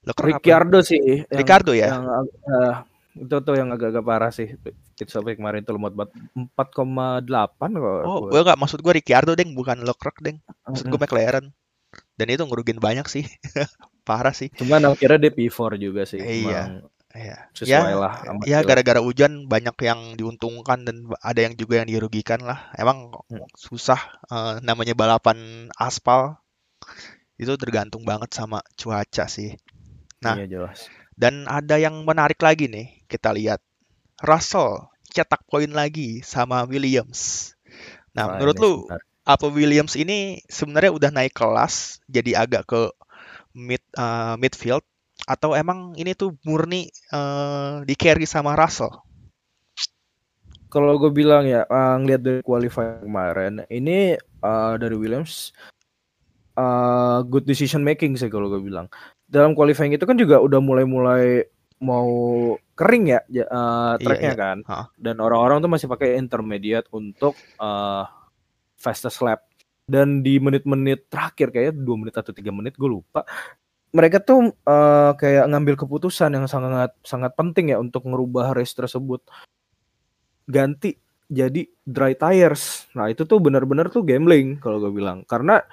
Leclerc 0.04 0.42
Ricciardo 0.42 0.80
apa? 0.82 0.90
sih. 0.90 1.24
Ricardo 1.30 1.72
ya. 1.78 1.94
Yang, 1.94 2.06
uh, 2.48 2.76
itu 3.12 3.36
tuh 3.44 3.56
yang 3.60 3.70
agak-agak 3.76 4.04
parah 4.04 4.32
sih. 4.32 4.56
Pit 4.58 4.76
sampai 5.08 5.36
kemarin 5.36 5.62
tuh 5.68 5.76
lemot 5.76 5.94
banget 5.94 6.16
4,8 6.36 7.28
kok. 7.60 8.02
Oh, 8.08 8.28
gue 8.32 8.42
gak 8.42 8.60
maksud 8.60 8.80
gue 8.80 8.94
Ricciardo 8.98 9.36
deng, 9.36 9.54
bukan 9.54 9.84
Leclerc 9.84 10.18
deng. 10.24 10.40
Maksud 10.66 10.88
gue 10.88 11.00
McLaren. 11.00 11.46
Dan 12.16 12.28
itu 12.32 12.44
ngerugin 12.48 12.80
banyak 12.80 13.06
sih. 13.12 13.28
parah 14.04 14.34
sih. 14.34 14.50
Cuman 14.54 14.94
akhirnya 14.94 15.30
dia 15.30 15.34
P4 15.34 15.78
juga 15.78 16.02
sih. 16.06 16.20
Iya. 16.20 16.84
Iya. 17.12 17.38
Sesuai 17.52 17.92
ya, 17.92 17.98
lah. 18.00 18.14
Ya 18.48 18.60
gara-gara 18.64 19.04
hujan 19.04 19.46
banyak 19.52 19.76
yang 19.84 20.16
diuntungkan 20.16 20.88
dan 20.88 21.12
ada 21.20 21.40
yang 21.44 21.54
juga 21.60 21.84
yang 21.84 21.88
dirugikan 21.92 22.40
lah. 22.44 22.72
Emang 22.80 23.12
hmm. 23.28 23.52
susah 23.56 24.00
uh, 24.32 24.64
namanya 24.64 24.96
balapan 24.96 25.68
aspal 25.76 26.40
itu 27.36 27.52
tergantung 27.58 28.06
banget 28.08 28.32
sama 28.32 28.64
cuaca 28.78 29.26
sih. 29.28 29.58
Nah, 30.22 30.38
iya, 30.38 30.46
jelas. 30.46 30.86
dan 31.18 31.50
ada 31.50 31.82
yang 31.82 32.06
menarik 32.06 32.38
lagi 32.40 32.70
nih 32.70 33.04
kita 33.10 33.34
lihat. 33.34 33.60
Russell 34.22 34.94
cetak 35.10 35.50
poin 35.50 35.68
lagi 35.74 36.22
sama 36.22 36.64
Williams. 36.70 37.54
Nah, 38.14 38.30
nah 38.30 38.38
menurut 38.38 38.58
lu 38.62 38.74
sebentar. 38.86 39.02
apa 39.26 39.46
Williams 39.50 39.98
ini 39.98 40.46
sebenarnya 40.46 40.92
udah 40.94 41.10
naik 41.10 41.34
kelas 41.34 42.06
jadi 42.06 42.46
agak 42.46 42.70
ke 42.70 42.82
mid 43.56 43.84
uh, 44.00 44.36
midfield 44.40 44.84
atau 45.28 45.54
emang 45.54 45.94
ini 46.00 46.18
tuh 46.18 46.34
murni 46.48 46.90
uh, 47.14 47.86
di 47.86 47.94
carry 47.94 48.26
sama 48.26 48.58
Russell? 48.58 48.92
Kalau 50.72 50.96
gue 50.96 51.12
bilang 51.12 51.44
ya, 51.44 51.68
uh, 51.68 52.00
ngeliat 52.00 52.22
dari 52.24 52.42
qualifying 52.42 53.04
kemarin, 53.04 53.54
ini 53.68 54.16
uh, 54.40 54.80
dari 54.80 54.96
Williams 54.96 55.52
uh, 56.56 57.20
good 57.28 57.44
decision 57.44 57.84
making 57.84 58.16
sih 58.16 58.32
kalau 58.32 58.48
gue 58.48 58.64
bilang. 58.64 58.88
Dalam 59.28 59.52
qualifying 59.52 59.96
itu 59.96 60.08
kan 60.08 60.16
juga 60.16 60.40
udah 60.40 60.60
mulai-mulai 60.64 61.44
mau 61.82 62.08
kering 62.78 63.06
ya 63.10 63.20
uh, 63.50 63.98
tracknya 63.98 64.32
iya, 64.32 64.38
iya. 64.38 64.44
kan, 64.46 64.58
huh. 64.70 64.86
dan 65.02 65.18
orang-orang 65.18 65.66
tuh 65.66 65.72
masih 65.72 65.88
pakai 65.90 66.14
intermediate 66.16 66.86
untuk 66.94 67.34
uh, 67.58 68.06
fastest 68.78 69.20
lap. 69.26 69.51
Dan 69.92 70.24
di 70.24 70.40
menit-menit 70.40 71.12
terakhir 71.12 71.52
kayak 71.52 71.76
dua 71.76 72.00
menit 72.00 72.16
atau 72.16 72.32
tiga 72.32 72.56
menit 72.56 72.80
gue 72.80 72.88
lupa, 72.88 73.28
mereka 73.92 74.24
tuh 74.24 74.56
uh, 74.64 75.12
kayak 75.20 75.52
ngambil 75.52 75.76
keputusan 75.76 76.32
yang 76.32 76.48
sangat 76.48 76.96
sangat 77.04 77.36
penting 77.36 77.76
ya 77.76 77.78
untuk 77.84 78.08
merubah 78.08 78.56
race 78.56 78.72
tersebut. 78.72 79.20
Ganti 80.48 80.96
jadi 81.28 81.68
dry 81.84 82.16
tires. 82.16 82.88
Nah, 82.96 83.12
itu 83.12 83.24
tuh 83.24 83.40
benar-benar 83.40 83.92
tuh 83.92 84.04
gambling 84.04 84.60
kalau 84.64 84.80
gue 84.80 84.92
bilang. 84.92 85.24
Karena 85.28 85.64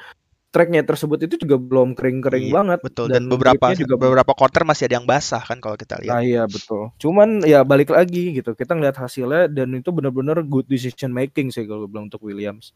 tracknya 0.48 0.80
tersebut 0.87 1.18
itu 1.28 1.34
juga 1.44 1.60
belum 1.60 1.92
kering-kering 1.98 2.48
iya, 2.48 2.54
banget. 2.54 2.78
Betul. 2.82 3.06
Dan, 3.10 3.26
dan 3.26 3.30
beberapa 3.30 3.66
juga 3.75 3.94
beberapa 3.98 4.32
quarter 4.32 4.62
masih 4.62 4.88
ada 4.88 5.02
yang 5.02 5.06
basah 5.06 5.42
kan 5.42 5.58
kalau 5.58 5.75
kita 5.75 5.98
lihat. 6.02 6.14
Nah, 6.14 6.22
iya 6.22 6.42
betul. 6.46 6.94
Cuman 6.96 7.42
ya 7.42 7.66
balik 7.66 7.90
lagi 7.94 8.38
gitu. 8.38 8.54
Kita 8.54 8.78
ngeliat 8.78 8.96
hasilnya 8.96 9.50
dan 9.50 9.75
itu 9.75 9.90
benar-benar 9.90 10.40
good 10.46 10.66
decision 10.70 11.10
making 11.10 11.50
sih 11.50 11.66
kalau 11.66 11.84
gue 11.84 11.90
bilang 11.90 12.06
untuk 12.06 12.22
Williams. 12.22 12.70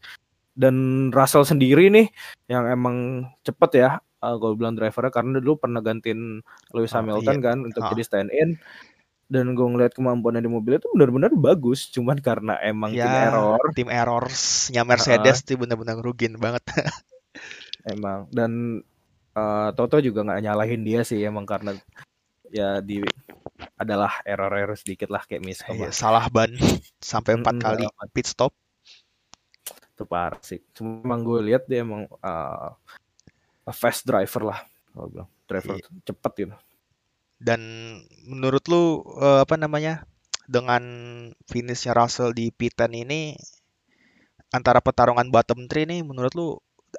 Dan 0.53 1.09
Russell 1.09 1.45
sendiri 1.45 1.89
nih 1.89 2.07
yang 2.45 2.69
emang 2.69 3.27
cepet 3.41 3.71
ya 3.73 3.89
uh, 4.23 4.27
eh, 4.31 4.35
gue 4.39 4.51
bilang 4.55 4.77
drivernya 4.77 5.11
karena 5.11 5.41
dulu 5.43 5.59
pernah 5.59 5.81
gantiin 5.83 6.39
Lewis 6.71 6.93
oh, 6.93 7.01
Hamilton 7.01 7.37
iya. 7.37 7.43
kan 7.43 7.57
untuk 7.65 7.81
oh. 7.83 7.89
jadi 7.91 8.03
stand 8.05 8.31
in. 8.31 8.55
Dan 9.27 9.57
gue 9.57 9.65
ngeliat 9.65 9.97
kemampuannya 9.97 10.45
di 10.45 10.51
mobil 10.51 10.77
itu 10.77 10.85
benar-benar 10.93 11.33
bagus 11.33 11.89
cuman 11.89 12.21
karena 12.21 12.53
emang 12.61 12.93
ya, 12.93 13.07
tim 13.07 13.17
error. 13.17 13.61
tim 13.73 13.89
errorsnya 13.89 14.83
Mercedes 14.85 15.41
uh, 15.41 15.43
tuh 15.43 15.55
benar-benar 15.57 15.97
rugin 15.99 16.37
banget. 16.37 16.61
Emang. 17.83 18.29
Dan 18.29 18.83
uh, 19.35 19.69
Toto 19.73 19.99
juga 19.99 20.23
nggak 20.23 20.41
nyalahin 20.43 20.81
dia 20.85 21.01
sih 21.03 21.19
emang 21.25 21.43
karena 21.43 21.75
ya 22.53 22.79
di 22.79 23.01
adalah 23.75 24.21
error-error 24.23 24.77
sedikit 24.77 25.09
lah 25.09 25.25
kayak 25.25 25.41
miss 25.41 25.65
iya, 25.65 25.89
salah 25.89 26.29
ban 26.29 26.53
sampai 27.01 27.41
empat 27.41 27.57
hmm, 27.57 27.63
kali 27.63 27.85
pit 28.13 28.29
stop 28.29 28.53
itu 29.93 30.03
parah 30.09 30.41
sih. 30.41 30.59
Cuma 30.73 31.15
gue 31.21 31.39
lihat 31.53 31.69
dia 31.69 31.85
emang 31.85 32.09
uh, 32.09 32.73
fast 33.69 34.03
driver 34.09 34.49
lah 34.49 34.59
kalau 34.91 35.07
bilang. 35.09 35.29
Driver 35.45 35.77
iya. 35.77 35.85
cepet 36.01 36.31
gitu. 36.43 36.55
Dan 37.37 37.61
menurut 38.25 38.63
lu 38.71 39.05
uh, 39.19 39.45
apa 39.45 39.55
namanya 39.59 40.07
dengan 40.49 40.83
finishnya 41.47 41.93
Russell 41.95 42.33
di 42.35 42.49
P10 42.49 42.91
ini 42.91 43.37
antara 44.51 44.83
pertarungan 44.83 45.27
bottom 45.29 45.65
3 45.65 45.89
nih 45.89 46.01
menurut 46.05 46.33
lu 46.35 46.47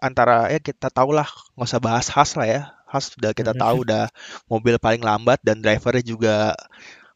antara 0.02 0.50
ya 0.50 0.58
kita 0.58 0.90
tahu 0.90 1.14
lah 1.14 1.28
nggak 1.54 1.68
usah 1.70 1.82
bahas 1.82 2.06
Haas 2.12 2.30
lah 2.38 2.48
ya. 2.48 2.62
Haas 2.88 3.10
sudah 3.10 3.34
kita 3.34 3.50
tahu 3.56 3.82
udah 3.82 4.06
mobil 4.46 4.78
paling 4.78 5.02
lambat 5.02 5.42
dan 5.42 5.58
drivernya 5.58 6.04
juga 6.06 6.36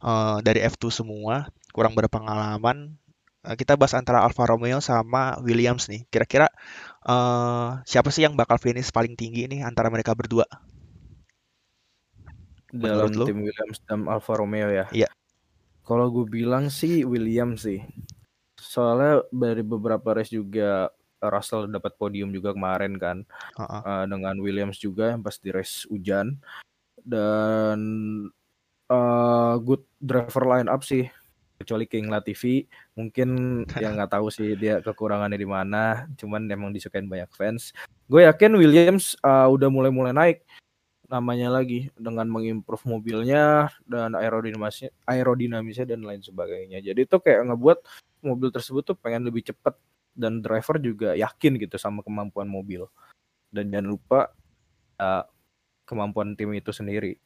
uh, 0.03 0.43
dari 0.43 0.65
F2 0.67 0.91
semua 0.91 1.47
kurang 1.71 1.95
berpengalaman 1.95 2.99
kita 3.55 3.79
bahas 3.79 3.95
antara 3.97 4.21
Alfa 4.21 4.45
Romeo 4.45 4.83
sama 4.83 5.39
Williams 5.41 5.89
nih 5.89 6.05
kira-kira 6.13 6.53
uh, 7.07 7.81
siapa 7.89 8.13
sih 8.13 8.27
yang 8.27 8.37
bakal 8.37 8.61
finish 8.61 8.93
paling 8.93 9.15
tinggi 9.15 9.49
ini 9.49 9.65
antara 9.65 9.89
mereka 9.89 10.13
berdua? 10.13 10.45
Dalam 12.69 13.09
Menurut 13.09 13.29
tim 13.33 13.41
Williams 13.41 13.79
dan 13.89 14.05
Alfa 14.11 14.37
Romeo 14.37 14.69
ya? 14.69 14.87
Iya. 14.93 15.09
Kalau 15.89 16.13
gue 16.13 16.29
bilang 16.29 16.69
sih 16.69 17.01
Williams 17.09 17.65
sih. 17.65 17.81
Soalnya 18.61 19.25
dari 19.33 19.65
beberapa 19.65 20.13
race 20.13 20.37
juga 20.37 20.93
Russell 21.23 21.67
dapat 21.71 21.99
podium 21.99 22.31
juga 22.31 22.55
kemarin 22.55 22.95
kan 22.97 23.27
uh 23.59 23.63
-uh. 23.63 23.83
Uh, 23.83 24.05
dengan 24.07 24.39
Williams 24.39 24.79
juga 24.79 25.11
yang 25.15 25.23
pas 25.23 25.35
di 25.39 25.51
race 25.51 25.83
hujan 25.91 26.39
dan 27.03 27.79
uh, 28.87 29.55
good 29.59 29.83
driver 29.99 30.47
line 30.47 30.71
up 30.71 30.87
sih 30.87 31.11
kecuali 31.59 31.91
King 31.91 32.09
Latifi 32.09 32.63
mungkin 32.95 33.29
yang 33.83 33.99
nggak 33.99 34.15
tahu 34.15 34.31
sih 34.31 34.55
dia 34.55 34.79
kekurangannya 34.79 35.37
di 35.37 35.49
mana 35.49 36.07
cuman 36.15 36.47
emang 36.49 36.71
disukain 36.71 37.11
banyak 37.11 37.29
fans. 37.35 37.75
Gue 38.07 38.25
yakin 38.25 38.55
Williams 38.55 39.19
uh, 39.27 39.51
udah 39.51 39.69
mulai-mulai 39.69 40.15
naik 40.15 40.47
namanya 41.09 41.49
lagi 41.49 41.89
dengan 41.97 42.29
mengimprove 42.29 42.85
mobilnya 42.85 43.73
dan 43.89 44.13
aerodinamisnya 44.13 44.93
aerodinamisnya 45.09 45.89
dan 45.89 46.05
lain 46.05 46.21
sebagainya. 46.21 46.85
Jadi 46.85 47.09
itu 47.09 47.17
kayak 47.17 47.49
ngebuat 47.49 47.79
mobil 48.23 48.49
tersebut 48.53 48.93
tuh 48.93 48.97
pengen 48.97 49.25
lebih 49.25 49.49
cepat 49.49 49.75
dan 50.13 50.45
driver 50.45 50.77
juga 50.77 51.17
yakin 51.17 51.57
gitu 51.57 51.81
sama 51.81 52.05
kemampuan 52.05 52.45
mobil. 52.45 52.87
Dan 53.49 53.73
jangan 53.73 53.89
lupa 53.89 54.21
uh, 55.01 55.25
kemampuan 55.89 56.37
tim 56.37 56.53
itu 56.53 56.69
sendiri 56.77 57.17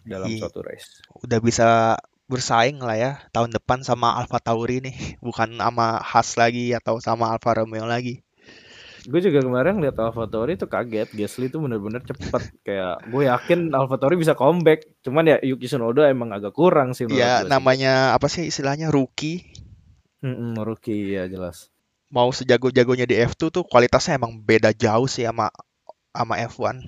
dalam 0.00 0.32
suatu 0.40 0.64
race. 0.64 1.04
Udah 1.20 1.38
bisa 1.44 2.00
bersaing 2.24 2.80
lah 2.80 2.96
ya 2.96 3.12
tahun 3.36 3.52
depan 3.52 3.84
sama 3.84 4.16
Alfa 4.16 4.40
Tauri 4.40 4.80
nih, 4.80 5.20
bukan 5.20 5.60
sama 5.60 6.00
Haas 6.00 6.36
lagi 6.40 6.72
atau 6.72 6.96
sama 7.00 7.28
Alfa 7.28 7.60
Romeo 7.60 7.84
lagi. 7.84 8.24
Gue 9.04 9.20
juga 9.20 9.44
kemarin 9.44 9.84
lihat 9.84 10.00
Alfa 10.00 10.24
Tauri 10.24 10.56
itu 10.56 10.64
kaget, 10.64 11.12
Gasly 11.12 11.52
itu 11.52 11.60
bener-bener 11.60 12.00
cepet 12.00 12.56
kayak 12.64 13.04
gue 13.12 13.28
yakin 13.28 13.68
Alfa 13.76 14.00
Tauri 14.00 14.16
bisa 14.16 14.32
comeback, 14.32 14.88
cuman 15.04 15.28
ya 15.28 15.36
Yuki 15.44 15.68
Tsunoda 15.68 16.08
emang 16.08 16.32
agak 16.32 16.56
kurang 16.56 16.96
sih. 16.96 17.04
Iya 17.12 17.44
namanya 17.44 18.12
sih. 18.12 18.16
apa 18.16 18.26
sih 18.32 18.44
istilahnya 18.48 18.88
rookie. 18.88 19.44
Mm 20.24 20.56
-mm, 20.56 20.64
rookie 20.64 21.20
ya 21.20 21.28
jelas. 21.28 21.68
Mau 22.08 22.32
sejago-jagonya 22.32 23.04
di 23.04 23.20
F2 23.20 23.52
tuh 23.52 23.64
kualitasnya 23.68 24.16
emang 24.16 24.40
beda 24.40 24.72
jauh 24.72 25.04
sih 25.04 25.28
sama 25.28 25.52
sama 26.14 26.40
F1 26.40 26.80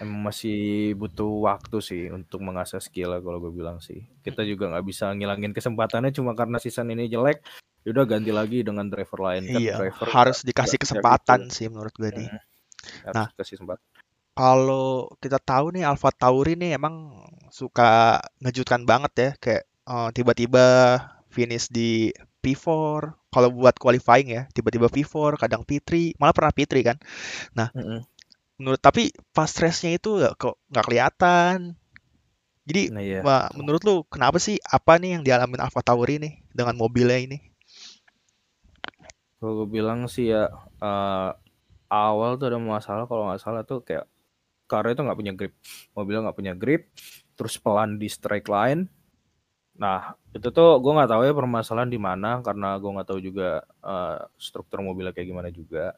emang 0.00 0.30
masih 0.32 0.92
butuh 0.96 1.46
waktu 1.46 1.78
sih 1.80 2.02
untuk 2.12 2.42
mengasah 2.44 2.80
skill 2.80 3.12
lah 3.16 3.20
kalau 3.20 3.38
gue 3.38 3.52
bilang 3.52 3.78
sih. 3.80 4.04
Kita 4.24 4.42
juga 4.42 4.72
nggak 4.72 4.84
bisa 4.86 5.12
ngilangin 5.12 5.52
kesempatannya 5.52 6.12
cuma 6.12 6.32
karena 6.32 6.56
season 6.60 6.92
ini 6.92 7.08
jelek. 7.08 7.44
Ya 7.86 7.94
udah 7.94 8.04
ganti 8.04 8.34
lagi 8.34 8.66
dengan 8.66 8.90
driver 8.90 9.30
lain 9.30 9.46
kan 9.46 9.62
iya, 9.62 9.78
driver 9.78 10.10
harus 10.10 10.42
dikasih 10.42 10.74
kesempatan 10.74 11.46
gitu. 11.46 11.54
sih 11.54 11.66
menurut 11.70 11.94
gue 11.94 12.10
nih. 12.10 12.28
Hmm, 12.28 13.14
nah, 13.14 13.28
kasih 13.38 13.62
kesempatan. 13.62 13.84
Kalau 14.36 15.08
kita 15.22 15.38
tahu 15.38 15.72
nih 15.72 15.86
Alpha 15.86 16.10
Tauri 16.10 16.58
nih 16.58 16.76
emang 16.76 17.14
suka 17.54 18.20
ngejutkan 18.42 18.82
banget 18.84 19.12
ya 19.14 19.30
kayak 19.38 19.64
uh, 19.86 20.10
tiba-tiba 20.10 20.98
finish 21.30 21.70
di 21.70 22.10
P4 22.42 22.66
kalau 23.30 23.48
buat 23.54 23.78
qualifying 23.78 24.34
ya 24.34 24.42
tiba-tiba 24.50 24.90
P4 24.90 25.40
kadang 25.40 25.62
P3 25.62 26.18
malah 26.20 26.34
pernah 26.34 26.52
P3 26.52 26.72
kan 26.84 26.96
nah 27.54 27.70
mm 27.72 27.82
-hmm 27.82 28.15
menurut 28.56 28.80
tapi 28.80 29.12
pas 29.36 29.48
stressnya 29.48 29.96
itu 29.96 30.20
kok 30.36 30.56
nggak 30.72 30.84
kelihatan. 30.84 31.76
Jadi 32.66 32.82
nah, 32.90 33.02
iya. 33.04 33.22
menurut 33.54 33.82
lu 33.86 34.02
kenapa 34.10 34.42
sih 34.42 34.58
apa 34.66 34.98
nih 34.98 35.18
yang 35.18 35.22
dialamin 35.22 35.62
Alfa 35.62 35.86
Tauri 35.86 36.18
nih 36.18 36.42
dengan 36.50 36.74
mobilnya 36.74 37.20
ini? 37.22 37.38
Kalau 39.38 39.62
gue 39.62 39.68
bilang 39.70 40.10
sih 40.10 40.34
ya 40.34 40.50
uh, 40.82 41.30
awal 41.86 42.34
tuh 42.40 42.50
ada 42.50 42.58
masalah 42.58 43.06
kalau 43.06 43.30
nggak 43.30 43.38
salah 43.38 43.62
tuh 43.62 43.86
kayak 43.86 44.10
karena 44.66 44.98
itu 44.98 45.02
nggak 45.06 45.18
punya 45.22 45.32
grip. 45.38 45.54
Mobilnya 45.94 46.20
nggak 46.26 46.38
punya 46.42 46.54
grip 46.58 46.90
terus 47.38 47.54
pelan 47.60 48.02
di 48.02 48.10
strike 48.10 48.50
line. 48.50 48.90
Nah 49.78 50.18
itu 50.34 50.50
tuh 50.50 50.82
gue 50.82 50.90
nggak 50.90 51.10
tahu 51.12 51.22
ya 51.22 51.32
permasalahan 51.38 51.90
di 51.92 52.00
mana 52.02 52.42
karena 52.42 52.74
gue 52.82 52.90
nggak 52.90 53.08
tahu 53.14 53.20
juga 53.22 53.62
uh, 53.86 54.26
struktur 54.42 54.82
mobilnya 54.82 55.14
kayak 55.14 55.28
gimana 55.30 55.54
juga 55.54 55.94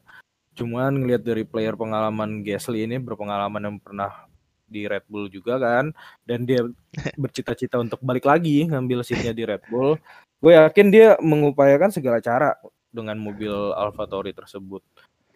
Cuman 0.59 0.91
ngelihat 0.99 1.23
dari 1.23 1.47
player 1.47 1.79
pengalaman 1.79 2.43
Gasly 2.43 2.83
ini 2.83 2.99
berpengalaman 2.99 3.63
yang 3.63 3.77
pernah 3.79 4.27
di 4.69 4.85
Red 4.85 5.07
Bull 5.09 5.31
juga 5.31 5.57
kan 5.57 5.89
dan 6.27 6.45
dia 6.45 6.61
bercita-cita 7.23 7.81
untuk 7.81 7.97
balik 8.05 8.27
lagi 8.29 8.69
ngambil 8.69 9.01
seatnya 9.01 9.33
di 9.33 9.43
Red 9.47 9.65
Bull 9.65 9.97
gue 10.39 10.53
yakin 10.55 10.87
dia 10.93 11.19
mengupayakan 11.19 11.91
segala 11.91 12.23
cara 12.23 12.55
dengan 12.89 13.19
mobil 13.19 13.51
AlphaTauri 13.75 14.31
tersebut. 14.31 14.81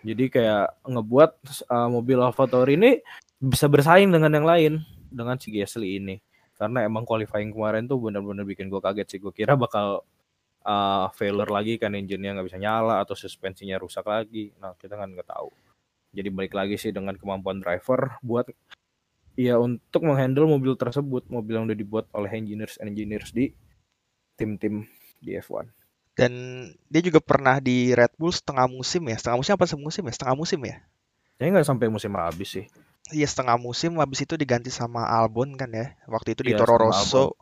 Jadi 0.04 0.28
kayak 0.32 0.84
ngebuat 0.84 1.32
uh, 1.72 1.90
mobil 1.92 2.20
AlphaTauri 2.20 2.76
ini 2.76 2.92
bisa 3.40 3.68
bersaing 3.68 4.12
dengan 4.12 4.32
yang 4.32 4.48
lain 4.48 4.74
dengan 5.12 5.36
si 5.40 5.52
Gasly 5.52 6.00
ini. 6.00 6.20
Karena 6.56 6.88
emang 6.88 7.04
qualifying 7.04 7.52
kemarin 7.52 7.84
tuh 7.88 8.00
benar-benar 8.00 8.48
bikin 8.48 8.72
gue 8.72 8.80
kaget 8.80 9.08
sih 9.16 9.20
gue 9.20 9.34
kira 9.36 9.60
bakal 9.60 10.08
uh, 10.64 11.08
failure 11.14 11.52
lagi 11.52 11.78
kan 11.78 11.94
engine-nya 11.94 12.36
nggak 12.36 12.48
bisa 12.50 12.60
nyala 12.60 13.04
atau 13.04 13.16
suspensinya 13.16 13.80
rusak 13.80 14.04
lagi. 14.08 14.52
Nah 14.60 14.76
kita 14.80 14.96
kan 14.96 15.12
nggak 15.12 15.30
tahu. 15.30 15.52
Jadi 16.14 16.30
balik 16.30 16.54
lagi 16.58 16.76
sih 16.80 16.92
dengan 16.94 17.16
kemampuan 17.20 17.62
driver 17.62 18.18
buat 18.22 18.50
ya 19.34 19.58
untuk 19.58 20.04
menghandle 20.04 20.48
mobil 20.48 20.76
tersebut. 20.76 21.30
Mobil 21.32 21.60
yang 21.60 21.66
udah 21.70 21.78
dibuat 21.78 22.06
oleh 22.16 22.32
engineers 22.34 22.82
engineers 22.82 23.32
di 23.32 23.52
tim-tim 24.40 24.90
di 25.24 25.38
F1 25.38 25.84
dan 26.14 26.34
dia 26.90 27.02
juga 27.02 27.18
pernah 27.18 27.58
di 27.58 27.90
Red 27.94 28.14
Bull 28.22 28.34
setengah 28.34 28.70
musim 28.70 29.02
ya? 29.10 29.18
Setengah 29.18 29.38
musim 29.42 29.54
apa 29.58 29.66
semusim 29.66 30.04
ya? 30.06 30.14
Setengah 30.14 30.36
musim 30.38 30.60
ya? 30.62 30.78
Kayaknya 31.38 31.52
nggak 31.58 31.68
sampai 31.68 31.88
musim 31.90 32.12
habis 32.14 32.50
sih. 32.54 32.66
Iya 33.12 33.28
setengah 33.28 33.58
musim 33.60 33.98
habis 34.00 34.24
itu 34.24 34.38
diganti 34.38 34.70
sama 34.70 35.10
Albon 35.10 35.58
kan 35.58 35.74
ya? 35.74 35.98
Waktu 36.06 36.38
itu 36.38 36.42
di 36.46 36.54
ya, 36.54 36.62
Toro 36.62 36.78
Rosso. 36.78 37.34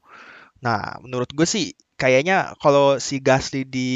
Nah 0.63 0.97
menurut 1.03 1.29
gue 1.36 1.43
sih 1.43 1.75
kayaknya 2.02 2.58
kalau 2.58 2.98
si 2.98 3.22
Gasly 3.22 3.62
di 3.62 3.90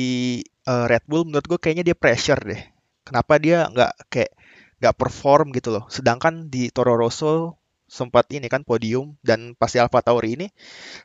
uh, 0.70 0.86
Red 0.86 1.10
Bull 1.10 1.26
menurut 1.26 1.50
gue 1.50 1.58
kayaknya 1.58 1.82
dia 1.82 1.98
pressure 1.98 2.38
deh. 2.38 2.62
Kenapa 3.02 3.42
dia 3.42 3.66
nggak 3.66 4.14
kayak 4.14 4.32
nggak 4.78 4.96
perform 5.02 5.50
gitu 5.58 5.74
loh. 5.74 5.90
Sedangkan 5.90 6.54
di 6.54 6.70
Toro 6.70 6.94
Rosso 6.94 7.58
sempat 7.90 8.30
ini 8.34 8.46
kan 8.46 8.62
podium 8.62 9.18
dan 9.22 9.58
pas 9.58 9.70
di 9.70 9.78
Alfa 9.78 10.02
Tauri 10.02 10.38
ini 10.38 10.50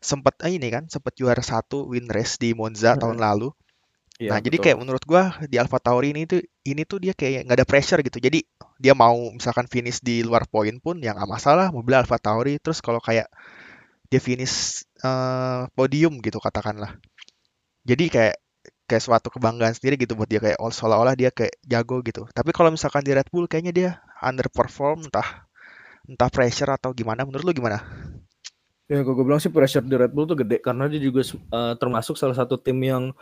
sempat 0.01 0.41
eh, 0.45 0.57
ini 0.57 0.69
kan 0.73 0.89
sempat 0.89 1.13
juara 1.13 1.45
satu 1.45 1.89
win 1.89 2.09
race 2.09 2.37
di 2.37 2.53
Monza 2.53 2.93
hmm. 2.93 3.01
tahun 3.01 3.19
lalu. 3.21 3.49
Ya, 4.21 4.37
nah, 4.37 4.41
betul. 4.41 4.53
jadi 4.53 4.57
kayak 4.61 4.79
menurut 4.85 5.05
gua 5.09 5.33
di 5.49 5.57
Alfa 5.57 5.81
Tauri 5.81 6.13
ini 6.13 6.29
tuh 6.29 6.45
ini 6.69 6.85
tuh 6.85 7.01
dia 7.01 7.17
kayak 7.17 7.49
nggak 7.49 7.65
ada 7.65 7.69
pressure 7.69 8.05
gitu. 8.05 8.21
Jadi 8.21 8.45
dia 8.77 8.93
mau 8.93 9.17
misalkan 9.33 9.65
finish 9.65 10.05
di 10.05 10.21
luar 10.21 10.45
poin 10.45 10.77
pun 10.77 11.01
ya 11.01 11.17
nggak 11.17 11.29
masalah 11.29 11.73
mobil 11.73 11.97
Alfa 11.97 12.21
Tauri. 12.21 12.61
Terus 12.61 12.85
kalau 12.85 13.01
kayak 13.01 13.33
dia 14.11 14.20
finish 14.20 14.83
uh, 15.07 15.70
podium 15.79 16.18
gitu 16.18 16.42
katakanlah. 16.42 16.99
Jadi 17.87 18.11
kayak 18.11 18.37
kayak 18.90 19.03
suatu 19.07 19.31
kebanggaan 19.31 19.70
sendiri 19.70 19.94
gitu 19.94 20.18
buat 20.18 20.27
dia 20.27 20.42
kayak 20.42 20.59
seolah-olah 20.59 21.14
dia 21.14 21.31
kayak 21.31 21.55
jago 21.62 22.03
gitu. 22.03 22.27
Tapi 22.35 22.51
kalau 22.51 22.75
misalkan 22.75 23.07
di 23.07 23.14
Red 23.14 23.31
Bull 23.31 23.46
kayaknya 23.46 23.73
dia 23.73 23.90
underperform 24.18 25.07
entah 25.07 25.46
entah 26.11 26.29
pressure 26.29 26.75
atau 26.75 26.90
gimana. 26.90 27.23
Menurut 27.23 27.46
lu 27.46 27.55
gimana? 27.55 27.79
Ya, 28.90 29.07
gue 29.07 29.14
bilang 29.23 29.38
sih 29.38 29.55
pressure 29.55 29.87
di 29.87 29.94
Red 29.94 30.11
Bull 30.11 30.27
tuh 30.27 30.42
gede 30.42 30.59
karena 30.59 30.90
dia 30.90 30.99
juga 30.99 31.23
uh, 31.55 31.79
termasuk 31.79 32.18
salah 32.18 32.35
satu 32.35 32.59
tim 32.59 32.75
yang 32.83 33.14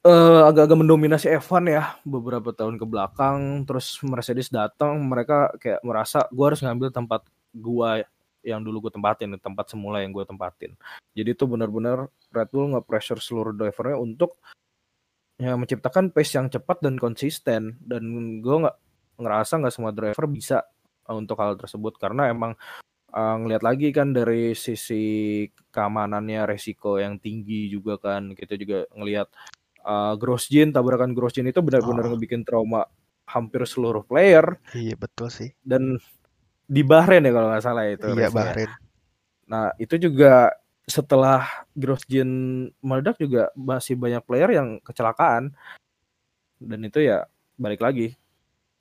uh, 0.00 0.48
agak-agak 0.48 0.80
mendominasi 0.80 1.28
F1 1.36 1.68
ya 1.68 1.84
beberapa 2.08 2.56
tahun 2.56 2.80
ke 2.80 2.88
belakang 2.88 3.68
terus 3.68 4.00
Mercedes 4.00 4.48
datang 4.48 4.96
mereka 5.04 5.52
kayak 5.60 5.84
merasa 5.84 6.24
gue 6.32 6.44
harus 6.48 6.64
ngambil 6.64 6.88
tempat 6.88 7.28
gue 7.52 7.92
yang 8.46 8.62
dulu 8.62 8.86
gue 8.86 8.92
tempatin 8.94 9.34
tempat 9.42 9.66
semula 9.66 9.98
yang 9.98 10.14
gue 10.14 10.22
tempatin 10.22 10.72
jadi 11.18 11.34
itu 11.34 11.44
benar-benar 11.44 12.06
Red 12.30 12.48
Bull 12.54 12.70
nge-pressure 12.78 13.18
seluruh 13.18 13.52
drivernya 13.52 13.98
untuk 13.98 14.38
ya 15.36 15.58
menciptakan 15.58 16.14
pace 16.14 16.38
yang 16.38 16.48
cepat 16.48 16.80
dan 16.80 16.96
konsisten 16.96 17.76
dan 17.82 18.02
gue 18.40 18.56
nggak 18.62 18.76
ngerasa 19.20 19.60
nggak 19.60 19.74
semua 19.74 19.92
driver 19.92 20.24
bisa 20.30 20.64
uh, 21.10 21.16
untuk 21.18 21.36
hal 21.42 21.58
tersebut 21.58 21.98
karena 22.00 22.30
emang 22.32 22.54
uh, 23.12 23.36
ngelihat 23.36 23.62
lagi 23.66 23.92
kan 23.92 24.14
dari 24.14 24.56
sisi 24.56 25.44
keamanannya 25.74 26.48
resiko 26.48 26.96
yang 26.96 27.20
tinggi 27.20 27.68
juga 27.68 28.00
kan 28.00 28.32
kita 28.32 28.56
juga 28.56 28.88
ngelihat 28.96 29.28
uh, 29.84 30.14
Grosjean 30.16 30.72
tabrakan 30.72 31.12
Grosjean 31.12 31.48
itu 31.48 31.60
benar-benar 31.60 32.08
oh. 32.08 32.10
ngebikin 32.16 32.42
trauma 32.42 32.88
hampir 33.26 33.66
seluruh 33.66 34.06
player. 34.06 34.58
Iya 34.72 34.94
betul 34.94 35.28
sih. 35.30 35.50
Dan 35.62 35.98
di 36.66 36.82
Bahrain 36.82 37.22
ya 37.22 37.32
kalau 37.32 37.48
nggak 37.54 37.64
salah 37.64 37.84
itu. 37.86 38.06
Iya 38.12 38.30
Bahrain. 38.30 38.70
Nah 39.46 39.70
itu 39.78 39.94
juga 39.96 40.50
setelah 40.86 41.66
Grosjean 41.74 42.30
meledak 42.78 43.18
juga 43.18 43.50
masih 43.58 43.98
banyak 43.98 44.22
player 44.22 44.54
yang 44.54 44.78
kecelakaan 44.86 45.50
dan 46.62 46.80
itu 46.86 47.02
ya 47.02 47.26
balik 47.58 47.82
lagi 47.82 48.14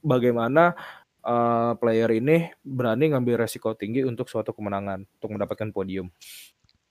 bagaimana 0.06 0.78
uh, 1.26 1.74
player 1.82 2.14
ini 2.14 2.54
berani 2.62 3.10
ngambil 3.10 3.42
resiko 3.42 3.74
tinggi 3.74 4.06
untuk 4.06 4.30
suatu 4.30 4.54
kemenangan 4.54 5.02
untuk 5.18 5.30
mendapatkan 5.34 5.74
podium 5.74 6.14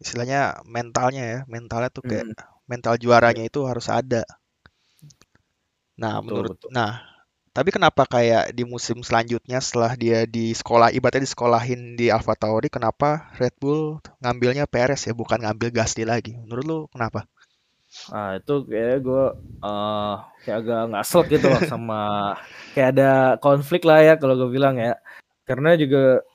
istilahnya 0.03 0.59
mentalnya 0.67 1.23
ya 1.23 1.41
mentalnya 1.47 1.95
tuh 1.95 2.03
kayak 2.03 2.35
hmm. 2.35 2.67
mental 2.67 2.99
juaranya 2.99 3.47
itu 3.47 3.63
harus 3.65 3.87
ada 3.87 4.27
nah 5.95 6.19
betul, 6.19 6.27
menurut 6.27 6.59
betul. 6.59 6.69
nah 6.75 7.14
tapi 7.55 7.71
kenapa 7.71 8.03
kayak 8.03 8.51
di 8.51 8.67
musim 8.67 8.99
selanjutnya 9.07 9.63
setelah 9.63 9.95
dia 9.95 10.27
di 10.27 10.51
sekolah 10.51 10.91
ibaratnya 10.91 11.23
di 11.23 11.31
sekolahin 11.31 11.81
di 11.95 12.11
Alfa 12.11 12.35
Tauri 12.35 12.67
kenapa 12.67 13.31
Red 13.39 13.55
Bull 13.63 14.03
ngambilnya 14.19 14.67
Perez 14.67 15.07
ya 15.07 15.15
bukan 15.15 15.39
ngambil 15.39 15.71
Gasly 15.71 16.03
lagi? 16.03 16.35
Menurut 16.35 16.65
lu 16.67 16.79
kenapa? 16.91 17.31
Nah 18.11 18.43
itu 18.43 18.67
kayak 18.67 19.07
gue 19.07 19.25
uh, 19.63 20.15
kayak 20.43 20.67
agak 20.67 20.83
ngasel 20.99 21.23
gitu 21.31 21.47
loh 21.47 21.63
sama 21.63 22.01
kayak 22.75 22.89
ada 22.99 23.11
konflik 23.39 23.87
lah 23.87 24.03
ya 24.03 24.15
kalau 24.19 24.35
gue 24.35 24.51
bilang 24.51 24.75
ya. 24.75 24.99
Karena 25.47 25.79
juga 25.79 26.27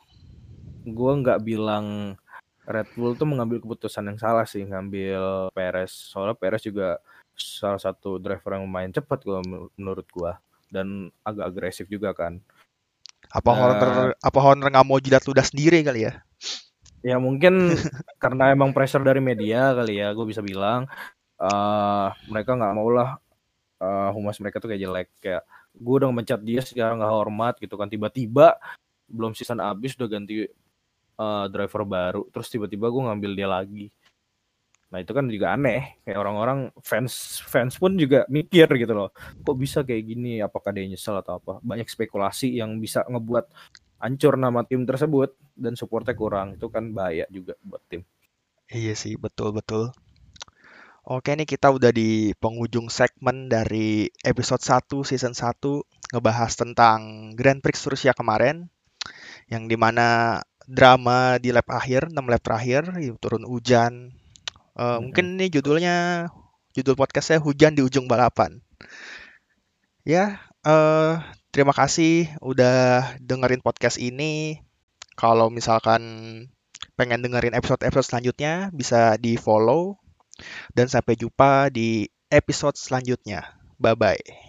gue 0.87 1.11
nggak 1.19 1.43
bilang 1.43 2.15
Red 2.63 2.95
Bull 2.95 3.19
tuh 3.19 3.27
mengambil 3.27 3.59
keputusan 3.59 4.07
yang 4.07 4.15
salah 4.15 4.47
sih 4.47 4.63
ngambil 4.63 5.51
Perez. 5.51 5.91
Soalnya 5.91 6.39
Perez 6.39 6.63
juga 6.63 7.03
salah 7.35 7.79
satu 7.79 8.23
driver 8.23 8.55
yang 8.55 8.67
main 8.71 8.91
cepat 8.91 9.19
gua 9.23 9.39
menurut 9.75 10.07
gua 10.11 10.39
dan 10.69 11.09
agak 11.25 11.53
agresif 11.53 11.85
juga 11.89 12.13
kan. 12.13 12.39
Apa 13.29 13.51
uh, 13.51 13.57
Horner 13.57 13.89
apa 14.17 14.39
Horner 14.39 14.69
nggak 14.73 14.87
mau 14.87 14.97
jilat 14.97 15.25
ludah 15.25 15.45
sendiri 15.45 15.81
kali 15.85 16.09
ya? 16.09 16.13
Ya 17.05 17.17
mungkin 17.17 17.73
karena 18.23 18.53
emang 18.53 18.71
pressure 18.73 19.03
dari 19.03 19.21
media 19.21 19.75
kali 19.75 20.01
ya, 20.01 20.13
gue 20.13 20.25
bisa 20.25 20.41
bilang 20.41 20.89
uh, 21.41 22.07
mereka 22.31 22.55
nggak 22.55 22.73
mau 22.73 22.89
lah 22.89 23.19
uh, 23.81 24.09
humas 24.15 24.37
mereka 24.39 24.61
tuh 24.61 24.71
kayak 24.71 24.81
jelek. 24.81 25.09
Kayak 25.19 25.43
gue 25.75 25.95
udah 26.01 26.09
mencat 26.09 26.41
dia 26.41 26.61
sekarang 26.63 27.01
nggak 27.01 27.13
hormat 27.13 27.55
gitu 27.59 27.75
kan. 27.75 27.89
Tiba-tiba 27.91 28.57
belum 29.09 29.33
season 29.33 29.61
abis 29.61 29.97
udah 29.97 30.09
ganti 30.09 30.45
uh, 31.19 31.45
driver 31.51 31.83
baru. 31.85 32.23
Terus 32.31 32.47
tiba-tiba 32.49 32.87
gue 32.87 33.01
ngambil 33.03 33.31
dia 33.35 33.47
lagi 33.49 33.85
nah 34.89 34.97
itu 34.97 35.13
kan 35.13 35.29
juga 35.29 35.53
aneh. 35.53 36.01
Kayak 36.05 36.17
orang-orang 36.17 36.59
fans 36.81 37.41
fans 37.45 37.77
pun 37.77 37.93
juga 37.95 38.25
mikir 38.29 38.65
gitu 38.75 38.93
loh. 38.93 39.09
Kok 39.45 39.57
bisa 39.57 39.85
kayak 39.85 40.03
gini? 40.05 40.41
Apakah 40.41 40.73
dia 40.73 40.85
nyesel 40.89 41.17
atau 41.21 41.37
apa? 41.37 41.61
Banyak 41.61 41.85
spekulasi 41.85 42.57
yang 42.57 42.77
bisa 42.81 43.05
ngebuat 43.05 43.49
hancur 44.01 44.33
nama 44.39 44.65
tim 44.65 44.83
tersebut 44.87 45.37
dan 45.53 45.77
supportnya 45.77 46.17
kurang. 46.17 46.57
Itu 46.57 46.73
kan 46.73 46.89
bahaya 46.91 47.29
juga 47.29 47.53
buat 47.61 47.81
tim. 47.85 48.01
Iya 48.69 48.93
sih 48.93 49.17
betul 49.17 49.53
betul. 49.53 49.93
Oke 51.09 51.33
nih 51.33 51.49
kita 51.49 51.73
udah 51.73 51.89
di 51.89 52.37
penghujung 52.37 52.85
segmen 52.93 53.49
dari 53.49 54.13
episode 54.21 54.61
1 54.61 55.01
season 55.09 55.33
1 55.33 56.13
ngebahas 56.13 56.53
tentang 56.53 57.33
Grand 57.33 57.57
Prix 57.65 57.81
Rusia 57.89 58.13
kemarin 58.13 58.69
yang 59.49 59.65
di 59.65 59.73
mana 59.73 60.37
drama 60.69 61.41
di 61.41 61.49
lap 61.49 61.65
akhir, 61.73 62.13
6 62.13 62.21
lap 62.29 62.41
terakhir, 62.45 62.93
turun 63.17 63.41
hujan. 63.49 64.13
Uh, 64.75 64.97
hmm. 64.97 64.99
Mungkin 65.09 65.25
ini 65.37 65.47
judulnya, 65.53 66.27
judul 66.75 66.95
podcastnya 66.97 67.41
Hujan 67.41 67.77
di 67.77 67.81
Ujung 67.85 68.05
Balapan. 68.09 68.61
Ya, 70.07 70.41
uh, 70.65 71.21
terima 71.53 71.75
kasih 71.75 72.29
udah 72.41 73.15
dengerin 73.21 73.61
podcast 73.61 74.01
ini. 74.01 74.63
Kalau 75.19 75.51
misalkan 75.51 76.01
pengen 76.95 77.19
dengerin 77.23 77.55
episode-episode 77.55 78.07
selanjutnya, 78.07 78.71
bisa 78.71 79.19
di 79.19 79.35
follow. 79.35 79.99
Dan 80.71 80.87
sampai 80.87 81.19
jumpa 81.19 81.67
di 81.67 82.07
episode 82.31 82.79
selanjutnya. 82.79 83.59
Bye-bye. 83.75 84.48